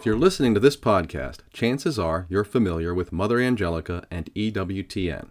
If 0.00 0.06
you're 0.06 0.16
listening 0.16 0.54
to 0.54 0.60
this 0.60 0.78
podcast, 0.78 1.40
chances 1.52 1.98
are 1.98 2.24
you're 2.30 2.42
familiar 2.42 2.94
with 2.94 3.12
Mother 3.12 3.38
Angelica 3.38 4.02
and 4.10 4.32
EWTN. 4.34 5.28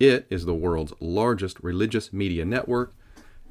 It 0.00 0.26
is 0.30 0.46
the 0.46 0.54
world's 0.54 0.94
largest 0.98 1.62
religious 1.62 2.10
media 2.10 2.46
network, 2.46 2.94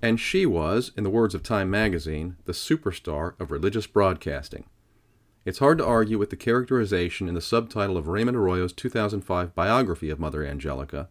and 0.02 0.20
she 0.20 0.48
was, 0.48 0.94
in 0.98 1.04
the 1.04 1.12
words 1.12 1.36
of 1.36 1.44
Time 1.44 1.70
magazine, 1.70 2.38
the 2.46 2.54
superstar 2.54 3.40
of 3.40 3.52
religious 3.52 3.86
broadcasting. 3.86 4.64
It's 5.46 5.60
hard 5.60 5.78
to 5.78 5.86
argue 5.86 6.18
with 6.18 6.32
the 6.32 6.36
characterization 6.36 7.30
in 7.30 7.36
the 7.36 7.40
subtitle 7.40 7.96
of 7.96 8.08
Raymond 8.08 8.36
Arroyo's 8.36 8.74
2005 8.74 9.54
biography 9.54 10.10
of 10.10 10.20
Mother 10.20 10.44
Angelica, 10.44 11.08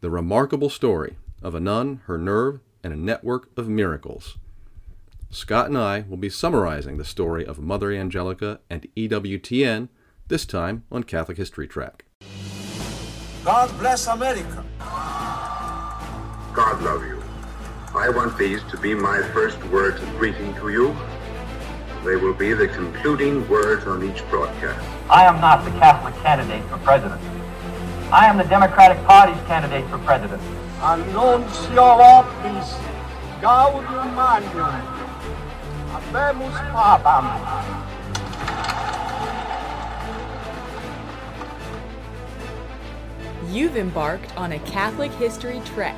the 0.00 0.10
remarkable 0.10 0.70
story 0.70 1.18
of 1.40 1.54
a 1.54 1.60
nun, 1.60 2.00
her 2.06 2.18
nerve, 2.18 2.58
and 2.82 2.92
a 2.92 2.96
network 2.96 3.48
of 3.56 3.68
miracles. 3.68 4.38
Scott 5.30 5.68
and 5.68 5.76
I 5.76 6.04
will 6.08 6.16
be 6.16 6.30
summarizing 6.30 6.96
the 6.96 7.04
story 7.04 7.44
of 7.44 7.58
Mother 7.58 7.92
Angelica 7.92 8.60
and 8.70 8.86
EWTN, 8.96 9.88
this 10.28 10.46
time 10.46 10.84
on 10.90 11.02
Catholic 11.02 11.36
History 11.36 11.66
Trek. 11.66 12.04
God 13.44 13.76
bless 13.78 14.06
America. 14.06 14.64
God 14.78 16.82
love 16.82 17.04
you. 17.04 17.22
I 17.94 18.08
want 18.08 18.38
these 18.38 18.62
to 18.70 18.76
be 18.76 18.94
my 18.94 19.20
first 19.32 19.62
words 19.64 20.00
of 20.02 20.08
greeting 20.16 20.54
to 20.56 20.68
you. 20.68 20.96
They 22.04 22.16
will 22.16 22.34
be 22.34 22.52
the 22.52 22.68
concluding 22.68 23.48
words 23.48 23.86
on 23.86 24.08
each 24.08 24.28
broadcast. 24.30 24.84
I 25.10 25.24
am 25.24 25.40
not 25.40 25.64
the 25.64 25.70
Catholic 25.72 26.14
candidate 26.22 26.64
for 26.70 26.78
president. 26.78 27.20
I 28.12 28.26
am 28.26 28.38
the 28.38 28.44
Democratic 28.44 29.02
Party's 29.04 29.40
candidate 29.46 29.88
for 29.90 29.98
president. 29.98 30.40
Annuncio 30.80 31.82
optis 31.82 32.78
gaudium 33.40 34.14
magnum. 34.14 34.95
Habemus 36.16 36.56
papam. 36.72 37.26
You've 43.52 43.76
embarked 43.76 44.34
on 44.34 44.52
a 44.52 44.58
Catholic 44.60 45.12
history 45.12 45.60
trek. 45.66 45.94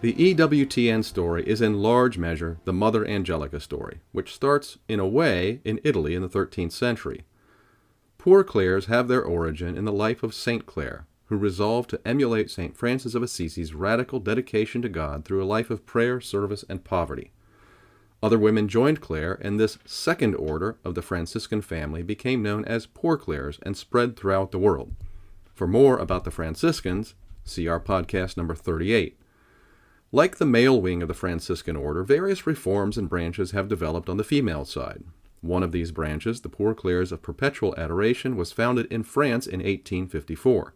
The 0.00 0.14
EWTN 0.14 1.02
story 1.02 1.42
is 1.44 1.60
in 1.60 1.82
large 1.82 2.16
measure 2.16 2.58
the 2.64 2.72
Mother 2.72 3.04
Angelica 3.04 3.58
story, 3.58 4.02
which 4.12 4.32
starts, 4.32 4.78
in 4.88 5.00
a 5.00 5.06
way, 5.06 5.60
in 5.64 5.80
Italy 5.82 6.14
in 6.14 6.22
the 6.22 6.28
13th 6.28 6.72
century. 6.72 7.24
Poor 8.18 8.44
Clares 8.44 8.86
have 8.86 9.08
their 9.08 9.22
origin 9.22 9.76
in 9.76 9.84
the 9.84 9.92
life 9.92 10.22
of 10.22 10.32
St. 10.32 10.64
Clare, 10.64 11.06
who 11.32 11.38
resolved 11.38 11.88
to 11.88 12.00
emulate 12.06 12.50
St. 12.50 12.76
Francis 12.76 13.14
of 13.14 13.22
Assisi's 13.22 13.72
radical 13.72 14.20
dedication 14.20 14.82
to 14.82 14.88
God 14.90 15.24
through 15.24 15.42
a 15.42 15.46
life 15.46 15.70
of 15.70 15.86
prayer, 15.86 16.20
service, 16.20 16.62
and 16.68 16.84
poverty. 16.84 17.32
Other 18.22 18.38
women 18.38 18.68
joined 18.68 19.00
Clare, 19.00 19.38
and 19.40 19.58
this 19.58 19.78
second 19.86 20.34
order 20.34 20.76
of 20.84 20.94
the 20.94 21.00
Franciscan 21.00 21.62
family 21.62 22.02
became 22.02 22.42
known 22.42 22.66
as 22.66 22.84
Poor 22.84 23.16
Clares 23.16 23.58
and 23.62 23.76
spread 23.76 24.14
throughout 24.14 24.50
the 24.50 24.58
world. 24.58 24.94
For 25.54 25.66
more 25.66 25.96
about 25.96 26.24
the 26.24 26.30
Franciscans, 26.30 27.14
see 27.44 27.66
our 27.66 27.80
podcast 27.80 28.36
number 28.36 28.54
38. 28.54 29.18
Like 30.12 30.36
the 30.36 30.44
male 30.44 30.78
wing 30.82 31.00
of 31.00 31.08
the 31.08 31.14
Franciscan 31.14 31.76
order, 31.76 32.04
various 32.04 32.46
reforms 32.46 32.98
and 32.98 33.08
branches 33.08 33.52
have 33.52 33.68
developed 33.68 34.10
on 34.10 34.18
the 34.18 34.24
female 34.24 34.66
side. 34.66 35.02
One 35.40 35.62
of 35.62 35.72
these 35.72 35.92
branches, 35.92 36.42
the 36.42 36.50
Poor 36.50 36.74
Clares 36.74 37.10
of 37.10 37.22
Perpetual 37.22 37.74
Adoration, 37.78 38.36
was 38.36 38.52
founded 38.52 38.84
in 38.92 39.02
France 39.02 39.46
in 39.46 39.60
1854. 39.60 40.74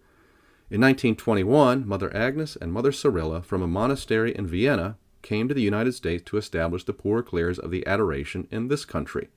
In 0.69 0.81
1921, 0.81 1.87
Mother 1.87 2.13
Agnes 2.13 2.57
and 2.57 2.73
Mother 2.73 2.91
Cyrilla 2.91 3.41
from 3.41 3.63
a 3.63 3.69
monastery 3.69 4.35
in 4.35 4.49
Vienna 4.49 4.97
came 5.23 5.47
to 5.47 5.55
the 5.55 5.63
United 5.63 5.93
States 5.93 6.25
to 6.27 6.39
establish 6.39 6.83
the 6.83 6.93
Poor 6.93 7.23
Clares 7.23 7.61
of 7.61 7.71
the 7.71 7.87
Adoration 7.87 8.49
in 8.51 8.67
this 8.67 8.85
country. 8.85 9.29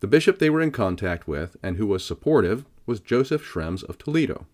The 0.00 0.06
bishop 0.06 0.38
they 0.38 0.50
were 0.50 0.60
in 0.60 0.70
contact 0.70 1.26
with, 1.26 1.56
and 1.62 1.78
who 1.78 1.86
was 1.86 2.04
supportive, 2.04 2.66
was 2.84 3.00
Joseph 3.00 3.42
Schrems 3.42 3.82
of 3.84 3.96
Toledo. 3.96 4.46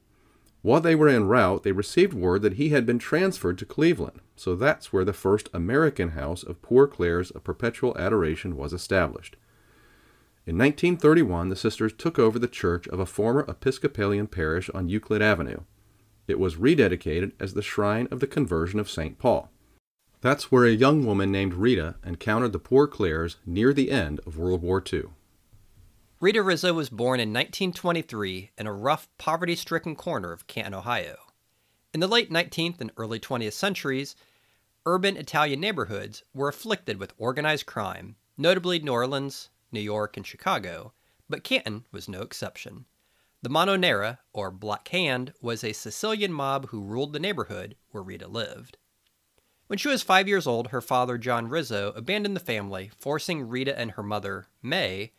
While 0.63 0.81
they 0.81 0.95
were 0.95 1.09
en 1.09 1.27
route, 1.27 1.65
they 1.65 1.73
received 1.73 2.15
word 2.15 2.43
that 2.43 2.55
he 2.55 2.69
had 2.69 2.87
been 2.87 3.01
transferred 3.01 3.59
to 3.59 3.67
Cleveland, 3.67 4.21
so 4.37 4.55
that's 4.55 4.93
where 4.93 5.05
the 5.05 5.13
first 5.13 5.49
American 5.53 6.11
house 6.11 6.45
of 6.45 6.63
Poor 6.63 6.87
Clares 6.87 7.33
of 7.33 7.43
Perpetual 7.43 7.99
Adoration 7.99 8.57
was 8.57 8.73
established. 8.73 9.35
In 10.45 10.59
1931, 10.59 11.51
the 11.51 11.57
sisters 11.57 11.93
took 11.97 12.19
over 12.19 12.37
the 12.37 12.49
church 12.49 12.89
of 12.89 12.99
a 12.99 13.07
former 13.07 13.45
Episcopalian 13.47 14.27
parish 14.27 14.69
on 14.71 14.89
Euclid 14.89 15.23
Avenue. 15.23 15.61
It 16.27 16.41
was 16.41 16.57
rededicated 16.57 17.33
as 17.39 17.55
the 17.55 17.63
shrine 17.63 18.09
of 18.11 18.19
the 18.19 18.27
conversion 18.27 18.81
of 18.81 18.91
St. 18.91 19.21
Paul. 19.21 19.53
That's 20.21 20.51
where 20.51 20.65
a 20.65 20.71
young 20.71 21.07
woman 21.07 21.31
named 21.31 21.55
Rita 21.55 21.95
encountered 22.05 22.53
the 22.53 22.59
Poor 22.59 22.89
Clares 22.89 23.37
near 23.47 23.73
the 23.73 23.93
end 23.93 24.21
of 24.27 24.37
World 24.37 24.63
War 24.63 24.83
II. 24.93 25.05
Rita 26.19 26.43
Rizzo 26.43 26.73
was 26.73 26.89
born 26.89 27.21
in 27.21 27.33
1923 27.33 28.51
in 28.59 28.67
a 28.67 28.73
rough, 28.73 29.09
poverty 29.19 29.55
stricken 29.55 29.95
corner 29.95 30.33
of 30.33 30.49
Canton, 30.49 30.75
Ohio. 30.75 31.17
In 31.95 32.01
the 32.01 32.09
late 32.09 32.31
19th 32.31 32.81
and 32.81 32.91
early 32.97 33.21
20th 33.21 33.53
centuries, 33.53 34.17
urban 34.87 35.17
Italian 35.17 35.61
neighborhoods 35.61 36.25
were 36.35 36.49
afflicted 36.49 36.99
with 36.99 37.15
organized 37.17 37.67
crime, 37.67 38.17
notably 38.37 38.81
New 38.81 38.93
Orleans, 38.93 39.51
New 39.73 39.81
York, 39.81 40.17
and 40.17 40.27
Chicago, 40.27 40.93
but 41.29 41.45
Canton 41.45 41.87
was 41.93 42.09
no 42.09 42.23
exception. 42.23 42.87
The 43.43 43.49
Mano 43.49 43.77
Nera, 43.77 44.21
or 44.33 44.51
Black 44.51 44.87
Hand, 44.89 45.33
was 45.41 45.65
a 45.65 45.73
Sicilian 45.73 46.33
mob 46.33 46.69
who 46.69 46.81
ruled 46.81 47.13
the 47.13 47.19
neighborhood 47.19 47.77
where 47.91 48.03
Rita 48.03 48.29
lived. 48.29 48.77
When 49.67 49.79
she 49.79 49.89
was 49.89 50.03
five 50.03 50.29
years 50.29 50.47
old, 50.47 50.69
her 50.69 50.81
father, 50.81 51.17
John 51.17 51.49
Rizzo, 51.49 51.93
abandoned 51.97 52.37
the 52.37 52.41
family, 52.41 52.91
forcing 52.99 53.49
Rita 53.49 53.79
and 53.79 53.93
her 53.93 54.03
mother, 54.03 54.47
May, 54.63 55.13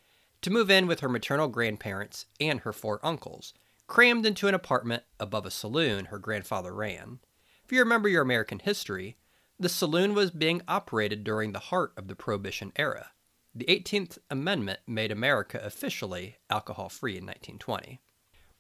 to 0.43 0.51
move 0.51 0.69
in 0.69 0.85
with 0.85 0.99
her 0.99 1.09
maternal 1.09 1.47
grandparents 1.47 2.27
and 2.39 2.59
her 2.59 2.73
four 2.73 2.99
uncles, 3.03 3.53
crammed 3.87 4.25
into 4.25 4.47
an 4.47 4.53
apartment 4.53 5.03
above 5.19 5.45
a 5.45 5.51
saloon 5.51 6.05
her 6.05 6.19
grandfather 6.19 6.73
ran. 6.73 7.19
If 7.65 7.71
you 7.71 7.79
remember 7.79 8.09
your 8.09 8.21
American 8.21 8.59
history, 8.59 9.17
the 9.59 9.69
saloon 9.69 10.13
was 10.13 10.31
being 10.31 10.61
operated 10.67 11.23
during 11.23 11.53
the 11.53 11.59
heart 11.59 11.93
of 11.97 12.07
the 12.07 12.15
Prohibition 12.15 12.73
era. 12.75 13.11
The 13.55 13.65
18th 13.65 14.17
Amendment 14.31 14.79
made 14.87 15.11
America 15.11 15.61
officially 15.63 16.37
alcohol 16.49 16.89
free 16.89 17.11
in 17.11 17.25
1920. 17.25 18.01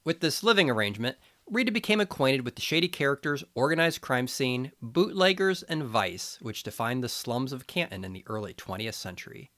With 0.05 0.19
this 0.19 0.43
living 0.43 0.69
arrangement, 0.69 1.17
Rita 1.49 1.71
became 1.71 1.99
acquainted 1.99 2.45
with 2.45 2.55
the 2.55 2.61
shady 2.61 2.87
characters, 2.87 3.43
organized 3.55 4.01
crime 4.01 4.27
scene, 4.27 4.71
bootleggers, 4.83 5.63
and 5.63 5.83
vice 5.83 6.37
which 6.41 6.61
defined 6.61 7.03
the 7.03 7.09
slums 7.09 7.51
of 7.51 7.65
Canton 7.65 8.03
in 8.03 8.13
the 8.13 8.23
early 8.27 8.53
20th 8.53 8.93
century. 8.93 9.49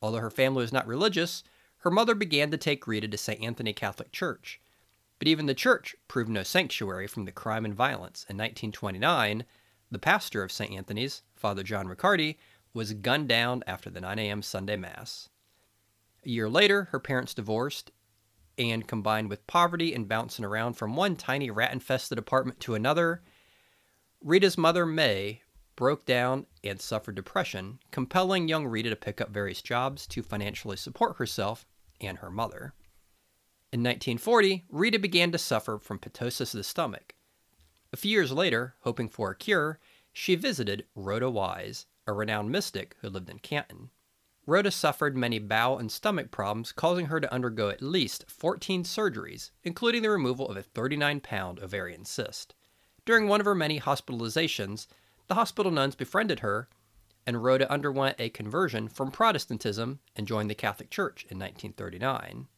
Although 0.00 0.20
her 0.20 0.30
family 0.30 0.62
was 0.62 0.72
not 0.72 0.86
religious, 0.86 1.44
her 1.78 1.90
mother 1.90 2.14
began 2.14 2.50
to 2.50 2.56
take 2.56 2.86
Rita 2.86 3.08
to 3.08 3.18
St. 3.18 3.42
Anthony 3.42 3.74
Catholic 3.74 4.10
Church. 4.10 4.58
But 5.18 5.28
even 5.28 5.44
the 5.44 5.54
church 5.54 5.96
proved 6.06 6.30
no 6.30 6.42
sanctuary 6.42 7.08
from 7.08 7.26
the 7.26 7.32
crime 7.32 7.66
and 7.66 7.74
violence. 7.74 8.24
In 8.30 8.38
1929, 8.38 9.44
the 9.90 9.98
pastor 9.98 10.42
of 10.42 10.52
St. 10.52 10.72
Anthony's, 10.72 11.22
Father 11.34 11.62
John 11.62 11.88
Riccardi, 11.88 12.38
was 12.72 12.92
gunned 12.92 13.28
down 13.28 13.62
after 13.66 13.90
the 13.90 14.00
9 14.00 14.18
a.m. 14.18 14.42
Sunday 14.42 14.76
Mass. 14.76 15.28
A 16.24 16.28
year 16.28 16.48
later, 16.48 16.84
her 16.90 17.00
parents 17.00 17.34
divorced, 17.34 17.90
and 18.58 18.88
combined 18.88 19.30
with 19.30 19.46
poverty 19.46 19.94
and 19.94 20.08
bouncing 20.08 20.44
around 20.44 20.74
from 20.74 20.96
one 20.96 21.16
tiny 21.16 21.50
rat 21.50 21.72
infested 21.72 22.18
apartment 22.18 22.60
to 22.60 22.74
another, 22.74 23.22
Rita's 24.20 24.58
mother, 24.58 24.84
May, 24.84 25.42
broke 25.76 26.04
down 26.04 26.46
and 26.64 26.80
suffered 26.80 27.14
depression, 27.14 27.78
compelling 27.92 28.48
young 28.48 28.66
Rita 28.66 28.90
to 28.90 28.96
pick 28.96 29.20
up 29.20 29.30
various 29.30 29.62
jobs 29.62 30.08
to 30.08 30.24
financially 30.24 30.76
support 30.76 31.16
herself 31.18 31.66
and 32.00 32.18
her 32.18 32.30
mother. 32.30 32.74
In 33.72 33.80
1940, 33.80 34.64
Rita 34.70 34.98
began 34.98 35.30
to 35.30 35.38
suffer 35.38 35.78
from 35.78 36.00
ptosis 36.00 36.52
of 36.52 36.58
the 36.58 36.64
stomach. 36.64 37.14
A 37.92 37.96
few 37.96 38.10
years 38.10 38.32
later, 38.32 38.74
hoping 38.80 39.08
for 39.08 39.30
a 39.30 39.36
cure, 39.36 39.78
she 40.12 40.34
visited 40.34 40.86
Rhoda 40.96 41.30
Wise, 41.30 41.86
a 42.08 42.12
renowned 42.12 42.50
mystic 42.50 42.96
who 43.00 43.08
lived 43.08 43.30
in 43.30 43.38
Canton. 43.38 43.90
Rhoda 44.46 44.70
suffered 44.70 45.14
many 45.14 45.38
bowel 45.38 45.78
and 45.78 45.92
stomach 45.92 46.30
problems, 46.30 46.72
causing 46.72 47.06
her 47.06 47.20
to 47.20 47.32
undergo 47.32 47.68
at 47.68 47.82
least 47.82 48.24
14 48.30 48.82
surgeries, 48.82 49.50
including 49.62 50.02
the 50.02 50.08
removal 50.08 50.48
of 50.48 50.56
a 50.56 50.62
39 50.62 51.20
pound 51.20 51.60
ovarian 51.60 52.06
cyst. 52.06 52.54
During 53.04 53.28
one 53.28 53.40
of 53.40 53.44
her 53.44 53.54
many 53.54 53.78
hospitalizations, 53.78 54.86
the 55.26 55.34
hospital 55.34 55.70
nuns 55.70 55.94
befriended 55.94 56.40
her, 56.40 56.70
and 57.26 57.44
Rhoda 57.44 57.70
underwent 57.70 58.16
a 58.18 58.30
conversion 58.30 58.88
from 58.88 59.10
Protestantism 59.10 60.00
and 60.16 60.26
joined 60.26 60.48
the 60.48 60.54
Catholic 60.54 60.88
Church 60.88 61.24
in 61.24 61.38
1939. 61.38 62.48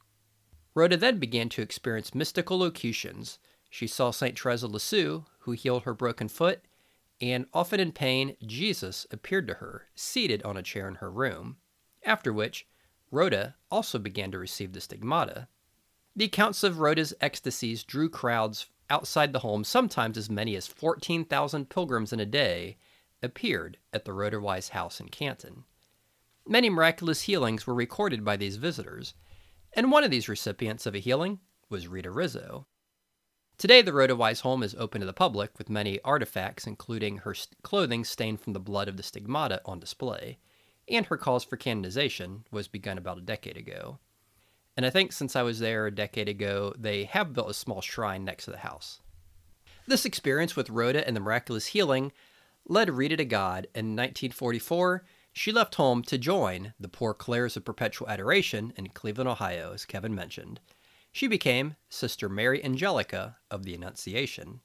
Rhoda 0.77 0.97
then 0.97 1.19
began 1.19 1.49
to 1.49 1.63
experience 1.63 2.15
mystical 2.15 2.61
locutions. 2.61 3.41
She 3.69 3.89
saw 3.89 4.13
St. 4.13 4.37
Teresa 4.37 4.69
Lisieux, 4.69 5.25
who 5.41 5.53
healed 5.53 5.83
her 5.83 5.95
broken 5.95 6.29
foot, 6.29 6.63
and 7.21 7.47
often 7.53 7.81
in 7.81 7.93
pain, 7.93 8.37
Jesus 8.47 9.07
appeared 9.11 9.47
to 9.49 9.55
her, 9.55 9.87
seated 9.95 10.43
on 10.43 10.57
a 10.57 10.63
chair 10.63 10.89
in 10.89 10.97
her 10.97 11.11
room. 11.11 11.59
After 12.05 12.33
which, 12.33 12.67
Rhoda 13.11 13.57
also 13.71 13.99
began 13.99 14.31
to 14.31 14.39
receive 14.39 14.73
the 14.73 14.81
stigmata. 14.81 15.49
The 16.17 16.25
accounts 16.25 16.63
of 16.63 16.79
Rhoda's 16.79 17.15
ecstasies 17.21 17.85
drew 17.85 18.09
crowds 18.09 18.67
outside 18.89 19.33
the 19.33 19.41
home, 19.41 19.65
sometimes 19.65 20.17
as 20.17 20.31
many 20.31 20.57
as 20.57 20.67
14,000 20.67 21.69
pilgrims 21.69 22.13
in 22.13 22.21
a 22.21 22.27
day 22.27 22.79
appeared 23.23 23.79
at 23.93 24.05
the 24.05 24.13
Rhoda 24.13 24.41
Wise 24.41 24.71
house 24.71 25.01
in 25.01 25.09
Canton. 25.09 25.65
Many 26.47 26.71
miraculous 26.71 27.23
healings 27.23 27.67
were 27.67 27.75
recorded 27.75 28.25
by 28.25 28.37
these 28.37 28.57
visitors, 28.57 29.15
and 29.75 29.93
one 29.93 30.05
of 30.05 30.11
these 30.11 30.29
recipients 30.29 30.87
of 30.87 30.95
a 30.95 30.99
healing 30.99 31.41
was 31.69 31.87
Rita 31.87 32.11
Rizzo. 32.11 32.67
Today, 33.61 33.83
the 33.83 33.93
Rhoda 33.93 34.17
Wise 34.17 34.41
home 34.41 34.63
is 34.63 34.75
open 34.79 35.03
to 35.03 35.07
the 35.07 35.13
public 35.13 35.51
with 35.59 35.69
many 35.69 36.01
artifacts, 36.01 36.67
including 36.67 37.19
her 37.19 37.35
clothing 37.61 38.05
stained 38.05 38.41
from 38.41 38.55
the 38.55 38.59
blood 38.59 38.89
of 38.89 38.97
the 38.97 39.03
stigmata, 39.03 39.61
on 39.67 39.79
display, 39.79 40.39
and 40.89 41.05
her 41.05 41.19
cause 41.19 41.45
for 41.45 41.59
canonization 41.59 42.47
was 42.51 42.69
begun 42.69 42.97
about 42.97 43.19
a 43.19 43.21
decade 43.21 43.59
ago. 43.59 43.99
And 44.79 44.87
I 44.87 44.89
think 44.89 45.13
since 45.13 45.37
I 45.37 45.43
was 45.43 45.59
there 45.59 45.87
a 45.87 45.95
decade 45.95 46.27
ago, 46.27 46.73
they 46.79 47.05
have 47.05 47.35
built 47.35 47.51
a 47.51 47.53
small 47.53 47.83
shrine 47.83 48.25
next 48.25 48.47
to 48.47 48.51
the 48.51 48.57
house. 48.57 49.03
This 49.87 50.07
experience 50.07 50.57
with 50.57 50.71
Rhoda 50.71 51.07
and 51.07 51.15
the 51.15 51.21
miraculous 51.21 51.67
healing 51.67 52.13
led 52.67 52.89
Rita 52.89 53.19
to 53.19 53.27
God. 53.27 53.67
In 53.75 53.95
1944, 53.95 55.05
she 55.35 55.53
left 55.53 55.75
home 55.75 56.03
to 56.05 56.17
join 56.17 56.73
the 56.81 56.89
Poor 56.89 57.13
Clares 57.13 57.59
of 57.59 57.67
Perpetual 57.67 58.09
Adoration 58.09 58.73
in 58.77 58.89
Cleveland, 58.89 59.29
Ohio, 59.29 59.75
as 59.75 59.85
Kevin 59.85 60.15
mentioned. 60.15 60.61
She 61.13 61.27
became 61.27 61.77
Sister 61.89 62.29
Mary 62.29 62.65
Angelica 62.65 63.37
of 63.51 63.65
the 63.65 63.75
Annunciation. 63.75 64.61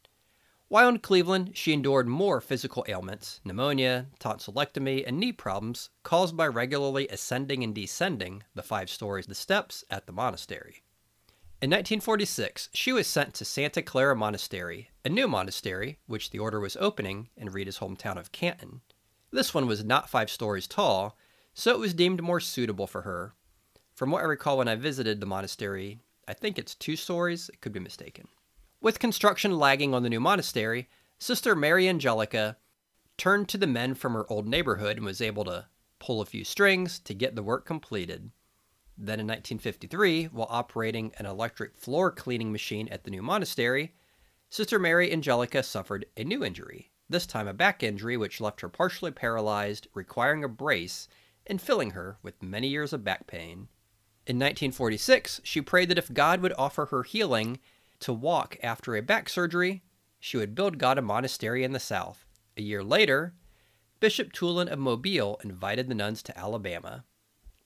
While 0.67 0.89
in 0.89 0.99
Cleveland, 0.99 1.51
she 1.55 1.73
endured 1.73 2.07
more 2.07 2.41
physical 2.41 2.85
ailments 2.87 3.39
pneumonia, 3.43 4.07
tonsillectomy, 4.19 5.03
and 5.05 5.19
knee 5.19 5.31
problems 5.31 5.89
caused 6.03 6.35
by 6.35 6.47
regularly 6.47 7.07
ascending 7.07 7.63
and 7.63 7.73
descending 7.73 8.43
the 8.55 8.63
five 8.63 8.89
stories 8.89 9.25
of 9.25 9.29
the 9.29 9.35
steps 9.35 9.83
at 9.89 10.05
the 10.05 10.11
monastery. 10.11 10.83
In 11.61 11.69
1946, 11.69 12.69
she 12.73 12.91
was 12.91 13.07
sent 13.07 13.33
to 13.35 13.45
Santa 13.45 13.81
Clara 13.81 14.15
Monastery, 14.15 14.89
a 15.03 15.09
new 15.09 15.27
monastery 15.27 15.99
which 16.05 16.29
the 16.29 16.39
order 16.39 16.59
was 16.59 16.77
opening 16.77 17.29
in 17.37 17.49
Rita's 17.49 17.79
hometown 17.79 18.17
of 18.17 18.31
Canton. 18.31 18.81
This 19.31 19.53
one 19.53 19.65
was 19.65 19.83
not 19.83 20.09
five 20.09 20.29
stories 20.29 20.67
tall, 20.67 21.17
so 21.53 21.71
it 21.71 21.79
was 21.79 21.93
deemed 21.93 22.21
more 22.21 22.39
suitable 22.39 22.87
for 22.87 23.01
her. 23.01 23.33
From 23.93 24.11
what 24.11 24.21
I 24.21 24.25
recall 24.25 24.57
when 24.57 24.67
I 24.67 24.75
visited 24.75 25.19
the 25.19 25.25
monastery, 25.25 26.01
I 26.27 26.33
think 26.33 26.57
it's 26.57 26.75
two 26.75 26.95
stories, 26.95 27.49
it 27.49 27.61
could 27.61 27.73
be 27.73 27.79
mistaken. 27.79 28.27
With 28.81 28.99
construction 28.99 29.57
lagging 29.57 29.93
on 29.93 30.03
the 30.03 30.09
new 30.09 30.19
monastery, 30.19 30.89
Sister 31.17 31.55
Mary 31.55 31.87
Angelica 31.87 32.57
turned 33.17 33.47
to 33.49 33.57
the 33.57 33.67
men 33.67 33.95
from 33.95 34.13
her 34.13 34.29
old 34.29 34.47
neighborhood 34.47 34.97
and 34.97 35.05
was 35.05 35.21
able 35.21 35.45
to 35.45 35.67
pull 35.99 36.21
a 36.21 36.25
few 36.25 36.43
strings 36.43 36.99
to 36.99 37.13
get 37.13 37.35
the 37.35 37.43
work 37.43 37.65
completed. 37.65 38.31
Then 38.97 39.19
in 39.19 39.27
1953, 39.27 40.25
while 40.25 40.47
operating 40.49 41.13
an 41.17 41.25
electric 41.25 41.77
floor 41.77 42.11
cleaning 42.11 42.51
machine 42.51 42.87
at 42.89 43.03
the 43.03 43.11
new 43.11 43.21
monastery, 43.21 43.93
Sister 44.49 44.79
Mary 44.79 45.11
Angelica 45.11 45.63
suffered 45.63 46.05
a 46.15 46.23
new 46.23 46.43
injury, 46.43 46.91
this 47.09 47.25
time 47.25 47.47
a 47.47 47.53
back 47.53 47.83
injury 47.83 48.17
which 48.17 48.41
left 48.41 48.61
her 48.61 48.69
partially 48.69 49.11
paralyzed, 49.11 49.87
requiring 49.93 50.43
a 50.43 50.49
brace 50.49 51.07
and 51.45 51.61
filling 51.61 51.91
her 51.91 52.17
with 52.23 52.41
many 52.41 52.67
years 52.67 52.93
of 52.93 53.03
back 53.03 53.27
pain. 53.27 53.67
In 54.27 54.37
1946, 54.37 55.41
she 55.43 55.61
prayed 55.61 55.89
that 55.89 55.99
if 55.99 56.11
God 56.11 56.41
would 56.41 56.53
offer 56.57 56.87
her 56.87 57.03
healing 57.03 57.59
to 57.99 58.11
walk 58.11 58.57
after 58.63 58.95
a 58.95 59.01
back 59.01 59.29
surgery, 59.29 59.83
she 60.19 60.35
would 60.35 60.55
build 60.55 60.79
God 60.79 60.97
a 60.97 61.03
monastery 61.03 61.63
in 61.63 61.73
the 61.73 61.79
South. 61.79 62.25
A 62.57 62.63
year 62.63 62.83
later, 62.83 63.35
Bishop 63.99 64.33
Toolen 64.33 64.67
of 64.67 64.79
Mobile 64.79 65.39
invited 65.43 65.87
the 65.87 65.95
nuns 65.95 66.23
to 66.23 66.37
Alabama. 66.37 67.05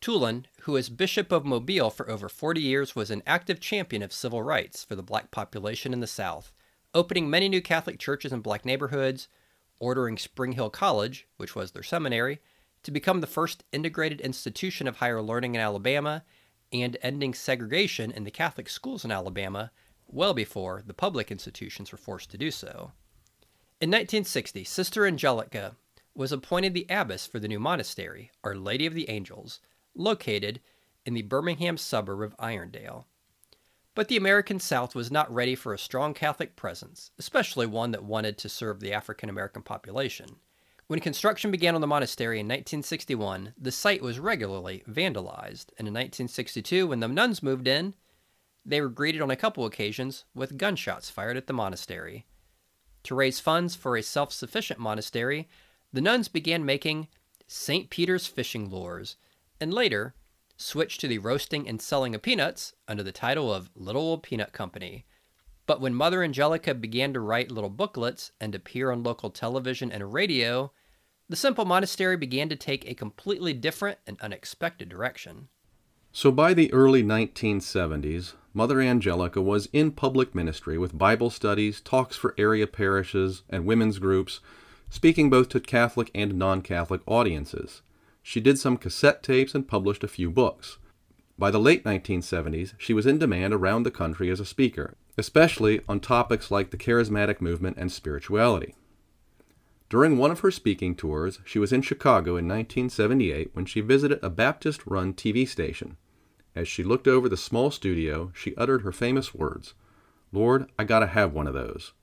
Toolen, 0.01 0.45
who 0.61 0.73
was 0.73 0.89
Bishop 0.89 1.31
of 1.31 1.45
Mobile 1.45 1.89
for 1.89 2.09
over 2.09 2.27
40 2.27 2.61
years, 2.61 2.95
was 2.95 3.09
an 3.09 3.23
active 3.25 3.61
champion 3.61 4.01
of 4.01 4.11
civil 4.11 4.43
rights 4.43 4.83
for 4.83 4.95
the 4.95 5.03
black 5.03 5.31
population 5.31 5.93
in 5.93 6.01
the 6.01 6.07
South, 6.07 6.51
opening 6.93 7.29
many 7.29 7.47
new 7.47 7.61
Catholic 7.61 7.99
churches 7.99 8.33
in 8.33 8.41
black 8.41 8.65
neighborhoods, 8.65 9.29
ordering 9.79 10.17
Spring 10.17 10.53
Hill 10.53 10.69
College, 10.69 11.25
which 11.37 11.55
was 11.55 11.71
their 11.71 11.83
seminary, 11.83 12.39
to 12.83 12.91
become 12.91 13.21
the 13.21 13.27
first 13.27 13.63
integrated 13.71 14.21
institution 14.21 14.87
of 14.87 14.97
higher 14.97 15.21
learning 15.21 15.55
in 15.55 15.61
Alabama, 15.61 16.23
and 16.71 16.97
ending 17.01 17.33
segregation 17.33 18.11
in 18.11 18.23
the 18.23 18.31
Catholic 18.31 18.69
schools 18.69 19.03
in 19.03 19.11
Alabama 19.11 19.71
well 20.07 20.33
before 20.33 20.83
the 20.85 20.93
public 20.93 21.31
institutions 21.31 21.91
were 21.91 21.97
forced 21.97 22.31
to 22.31 22.37
do 22.37 22.51
so. 22.51 22.91
In 23.81 23.89
1960, 23.89 24.63
Sister 24.63 25.05
Angelica 25.05 25.75
was 26.15 26.31
appointed 26.31 26.73
the 26.73 26.87
abbess 26.89 27.25
for 27.25 27.39
the 27.39 27.47
new 27.47 27.59
monastery, 27.59 28.31
Our 28.43 28.55
Lady 28.55 28.85
of 28.85 28.93
the 28.93 29.09
Angels, 29.09 29.59
located 29.95 30.59
in 31.05 31.13
the 31.13 31.21
Birmingham 31.21 31.77
suburb 31.77 32.21
of 32.21 32.37
Irondale. 32.37 33.05
But 33.95 34.07
the 34.07 34.17
American 34.17 34.59
South 34.59 34.95
was 34.95 35.11
not 35.11 35.33
ready 35.33 35.55
for 35.55 35.73
a 35.73 35.79
strong 35.79 36.13
Catholic 36.13 36.55
presence, 36.55 37.11
especially 37.17 37.65
one 37.65 37.91
that 37.91 38.03
wanted 38.03 38.37
to 38.39 38.49
serve 38.49 38.79
the 38.79 38.93
African 38.93 39.29
American 39.29 39.61
population. 39.61 40.37
When 40.89 40.99
construction 40.99 41.51
began 41.51 41.75
on 41.75 41.81
the 41.81 41.85
monastery 41.87 42.39
in 42.39 42.47
1961, 42.47 43.53
the 43.55 43.71
site 43.71 44.01
was 44.01 44.17
regularly 44.17 44.81
vandalized, 44.89 45.67
and 45.77 45.87
in 45.87 45.93
1962, 45.93 46.87
when 46.87 46.99
the 46.99 47.07
nuns 47.07 47.43
moved 47.43 47.67
in, 47.67 47.93
they 48.65 48.81
were 48.81 48.89
greeted 48.89 49.21
on 49.21 49.29
a 49.29 49.35
couple 49.35 49.67
occasions 49.67 50.25
with 50.33 50.57
gunshots 50.57 51.11
fired 51.11 51.37
at 51.37 51.45
the 51.45 51.53
monastery. 51.53 52.25
To 53.03 53.13
raise 53.13 53.39
funds 53.39 53.75
for 53.75 53.97
a 53.97 54.01
self 54.01 54.33
sufficient 54.33 54.79
monastery, 54.79 55.47
the 55.93 56.01
nuns 56.01 56.27
began 56.27 56.65
making 56.65 57.07
St. 57.45 57.91
Peter's 57.91 58.25
fishing 58.25 58.71
lures, 58.71 59.15
and 59.61 59.71
later 59.71 60.15
switched 60.57 61.01
to 61.01 61.07
the 61.07 61.19
roasting 61.19 61.69
and 61.69 61.79
selling 61.79 62.15
of 62.15 62.23
peanuts 62.23 62.73
under 62.87 63.03
the 63.03 63.11
title 63.11 63.53
of 63.53 63.69
Little 63.75 64.01
Old 64.01 64.23
Peanut 64.23 64.53
Company. 64.53 65.05
But 65.69 65.81
when 65.81 65.93
Mother 65.93 66.23
Angelica 66.23 66.73
began 66.73 67.13
to 67.13 67.19
write 67.19 67.51
little 67.51 67.69
booklets 67.69 68.31
and 68.41 68.55
appear 68.55 68.89
on 68.89 69.03
local 69.03 69.29
television 69.29 69.91
and 69.91 70.11
radio, 70.11 70.71
the 71.29 71.35
simple 71.35 71.63
monastery 71.63 72.17
began 72.17 72.49
to 72.49 72.55
take 72.55 72.89
a 72.89 72.95
completely 72.95 73.53
different 73.53 73.99
and 74.07 74.19
unexpected 74.19 74.89
direction. 74.89 75.49
So 76.11 76.31
by 76.31 76.55
the 76.55 76.73
early 76.73 77.03
1970s, 77.03 78.33
Mother 78.51 78.81
Angelica 78.81 79.43
was 79.43 79.69
in 79.71 79.91
public 79.91 80.33
ministry 80.33 80.79
with 80.79 80.97
Bible 80.97 81.29
studies, 81.29 81.81
talks 81.81 82.17
for 82.17 82.33
area 82.35 82.65
parishes 82.65 83.43
and 83.47 83.67
women's 83.67 83.99
groups, 83.99 84.39
speaking 84.89 85.29
both 85.29 85.49
to 85.49 85.59
Catholic 85.59 86.09
and 86.15 86.33
non 86.33 86.63
Catholic 86.63 87.01
audiences. 87.05 87.83
She 88.23 88.39
did 88.39 88.57
some 88.57 88.75
cassette 88.75 89.21
tapes 89.21 89.53
and 89.53 89.67
published 89.67 90.03
a 90.03 90.07
few 90.07 90.31
books. 90.31 90.79
By 91.37 91.51
the 91.51 91.59
late 91.59 91.83
1970s, 91.83 92.73
she 92.79 92.95
was 92.95 93.05
in 93.05 93.19
demand 93.19 93.53
around 93.53 93.83
the 93.83 93.91
country 93.91 94.31
as 94.31 94.39
a 94.39 94.45
speaker, 94.45 94.95
especially 95.19 95.81
on 95.87 95.99
topics 95.99 96.49
like 96.49 96.71
the 96.71 96.77
charismatic 96.77 97.41
movement 97.41 97.77
and 97.77 97.91
spirituality. 97.91 98.73
During 99.89 100.17
one 100.17 100.31
of 100.31 100.39
her 100.39 100.51
speaking 100.51 100.95
tours, 100.95 101.39
she 101.45 101.59
was 101.59 101.73
in 101.73 101.81
Chicago 101.81 102.31
in 102.31 102.47
1978 102.47 103.51
when 103.53 103.65
she 103.65 103.81
visited 103.81 104.19
a 104.23 104.29
Baptist 104.29 104.81
run 104.85 105.13
TV 105.13 105.47
station. 105.47 105.97
As 106.55 106.67
she 106.67 106.83
looked 106.83 107.07
over 107.07 107.27
the 107.27 107.37
small 107.37 107.71
studio, 107.71 108.31
she 108.33 108.55
uttered 108.55 108.81
her 108.81 108.91
famous 108.91 109.33
words 109.35 109.73
Lord, 110.31 110.69
I 110.77 110.83
gotta 110.83 111.07
have 111.07 111.33
one 111.33 111.47
of 111.47 111.53
those. 111.53 111.93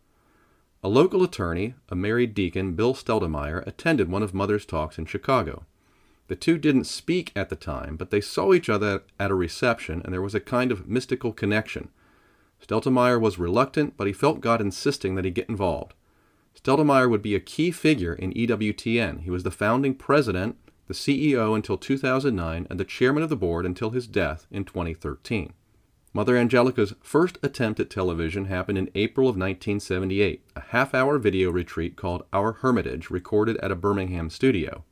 A 0.83 0.89
local 0.89 1.23
attorney, 1.23 1.75
a 1.89 1.95
married 1.95 2.35
deacon, 2.35 2.75
Bill 2.75 2.95
Steltemeyer, 2.95 3.67
attended 3.67 4.11
one 4.11 4.23
of 4.23 4.35
Mother's 4.35 4.67
talks 4.67 4.99
in 4.99 5.07
Chicago. 5.07 5.65
The 6.29 6.37
two 6.37 6.59
didn't 6.59 6.85
speak 6.85 7.33
at 7.37 7.51
the 7.51 7.57
time, 7.57 7.97
but 7.97 8.11
they 8.11 8.21
saw 8.21 8.53
each 8.53 8.69
other 8.69 9.03
at 9.19 9.31
a 9.31 9.35
reception, 9.35 10.03
and 10.05 10.13
there 10.13 10.23
was 10.23 10.35
a 10.35 10.41
kind 10.41 10.73
of 10.73 10.89
mystical 10.89 11.33
connection. 11.33 11.89
Steltemeyer 12.67 13.21
was 13.21 13.39
reluctant, 13.39 13.97
but 13.97 14.07
he 14.07 14.13
felt 14.13 14.41
God 14.41 14.61
insisting 14.61 15.15
that 15.15 15.25
he 15.25 15.31
get 15.31 15.49
involved. 15.49 15.95
Steltemeyer 16.61 17.09
would 17.09 17.23
be 17.23 17.35
a 17.35 17.41
key 17.41 17.71
figure 17.71 18.15
in 18.15 18.33
EWTN. 18.33 19.23
He 19.23 19.31
was 19.31 19.45
the 19.45 19.51
founding 19.51 19.95
president, 19.95 20.57
the 20.89 20.95
CEO 20.95 21.55
until 21.55 21.79
2009, 21.79 22.67
and 22.69 22.81
the 22.81 22.85
chairman 22.85 23.23
of 23.23 23.29
the 23.29 23.37
board 23.37 23.67
until 23.67 23.91
his 23.91 24.09
death 24.09 24.47
in 24.51 24.65
2013. 24.65 25.53
Mother 26.13 26.37
Angelica's 26.37 26.95
first 27.03 27.39
attempt 27.43 27.79
at 27.79 27.91
television 27.91 28.47
happened 28.47 28.79
in 28.79 28.91
April 28.95 29.29
of 29.29 29.37
1978, 29.37 30.43
a 30.57 30.61
half 30.61 30.95
hour 30.95 31.19
video 31.19 31.51
retreat 31.51 31.95
called 31.95 32.25
Our 32.33 32.53
Hermitage, 32.53 33.11
recorded 33.11 33.59
at 33.59 33.71
a 33.71 33.77
Birmingham 33.77 34.31
studio. 34.31 34.83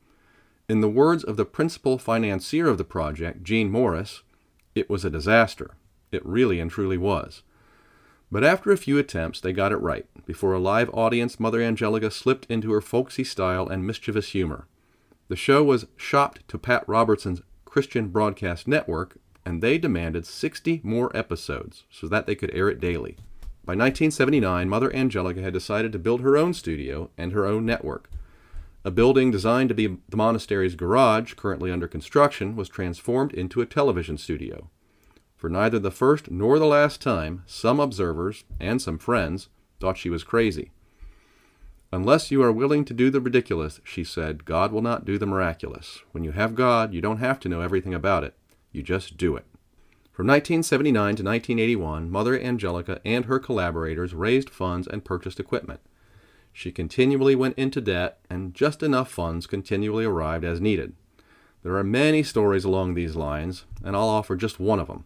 In 0.69 0.81
the 0.81 0.89
words 0.89 1.23
of 1.23 1.35
the 1.35 1.45
principal 1.45 1.97
financier 1.97 2.67
of 2.67 2.77
the 2.77 2.83
project, 2.83 3.43
Gene 3.43 3.69
Morris, 3.69 4.21
it 4.75 4.89
was 4.89 5.03
a 5.03 5.09
disaster. 5.09 5.75
It 6.11 6.25
really 6.25 6.59
and 6.59 6.69
truly 6.69 6.97
was. 6.97 7.41
But 8.31 8.43
after 8.43 8.71
a 8.71 8.77
few 8.77 8.97
attempts, 8.97 9.39
they 9.39 9.53
got 9.53 9.71
it 9.71 9.77
right. 9.77 10.05
Before 10.25 10.53
a 10.53 10.59
live 10.59 10.89
audience, 10.93 11.39
Mother 11.39 11.61
Angelica 11.61 12.09
slipped 12.09 12.45
into 12.49 12.71
her 12.71 12.81
folksy 12.81 13.23
style 13.23 13.67
and 13.67 13.85
mischievous 13.85 14.29
humor. 14.29 14.67
The 15.27 15.35
show 15.35 15.63
was 15.63 15.87
shopped 15.95 16.47
to 16.49 16.57
Pat 16.57 16.83
Robertson's 16.87 17.41
Christian 17.65 18.09
Broadcast 18.09 18.67
Network, 18.67 19.17
and 19.45 19.61
they 19.61 19.77
demanded 19.77 20.25
60 20.25 20.81
more 20.83 21.15
episodes 21.15 21.83
so 21.89 22.07
that 22.07 22.25
they 22.25 22.35
could 22.35 22.53
air 22.53 22.69
it 22.69 22.79
daily. 22.79 23.17
By 23.65 23.71
1979, 23.71 24.69
Mother 24.69 24.95
Angelica 24.95 25.41
had 25.41 25.53
decided 25.53 25.91
to 25.91 25.99
build 25.99 26.21
her 26.21 26.37
own 26.37 26.53
studio 26.53 27.09
and 27.17 27.31
her 27.31 27.45
own 27.45 27.65
network. 27.65 28.09
A 28.83 28.91
building 28.91 29.31
designed 29.31 29.69
to 29.69 29.75
be 29.75 29.97
the 30.07 30.17
monastery's 30.17 30.75
garage, 30.75 31.33
currently 31.33 31.71
under 31.71 31.87
construction, 31.87 32.55
was 32.55 32.69
transformed 32.69 33.33
into 33.33 33.61
a 33.61 33.65
television 33.65 34.17
studio. 34.19 34.69
For 35.35 35.49
neither 35.49 35.79
the 35.79 35.91
first 35.91 36.31
nor 36.31 36.57
the 36.59 36.65
last 36.65 37.01
time, 37.01 37.43
some 37.45 37.79
observers 37.79 38.43
and 38.59 38.81
some 38.81 38.97
friends 38.97 39.49
thought 39.79 39.97
she 39.97 40.09
was 40.09 40.23
crazy. 40.23 40.71
Unless 41.91 42.31
you 42.31 42.41
are 42.41 42.51
willing 42.51 42.83
to 42.85 42.93
do 42.93 43.09
the 43.09 43.21
ridiculous, 43.21 43.79
she 43.83 44.03
said, 44.03 44.45
God 44.45 44.71
will 44.71 44.81
not 44.81 45.05
do 45.05 45.17
the 45.17 45.25
miraculous. 45.25 45.99
When 46.11 46.23
you 46.23 46.31
have 46.31 46.55
God, 46.55 46.93
you 46.93 47.01
don't 47.01 47.19
have 47.19 47.39
to 47.41 47.49
know 47.49 47.61
everything 47.61 47.93
about 47.93 48.23
it. 48.23 48.33
You 48.71 48.81
just 48.83 49.17
do 49.17 49.35
it. 49.35 49.45
From 50.11 50.27
1979 50.27 50.93
to 50.93 51.23
1981, 51.23 52.09
Mother 52.09 52.39
Angelica 52.39 53.01
and 53.05 53.25
her 53.25 53.37
collaborators 53.37 54.13
raised 54.13 54.49
funds 54.49 54.87
and 54.87 55.05
purchased 55.05 55.39
equipment. 55.39 55.81
She 56.53 56.71
continually 56.71 57.35
went 57.35 57.57
into 57.57 57.81
debt, 57.81 58.19
and 58.29 58.53
just 58.53 58.81
enough 58.81 59.11
funds 59.11 59.45
continually 59.45 60.05
arrived 60.05 60.45
as 60.45 60.61
needed. 60.61 60.93
There 61.63 61.75
are 61.75 61.83
many 61.83 62.23
stories 62.23 62.63
along 62.63 62.93
these 62.93 63.17
lines, 63.17 63.65
and 63.83 63.95
I'll 63.95 64.07
offer 64.07 64.37
just 64.37 64.59
one 64.59 64.79
of 64.79 64.87
them. 64.87 65.03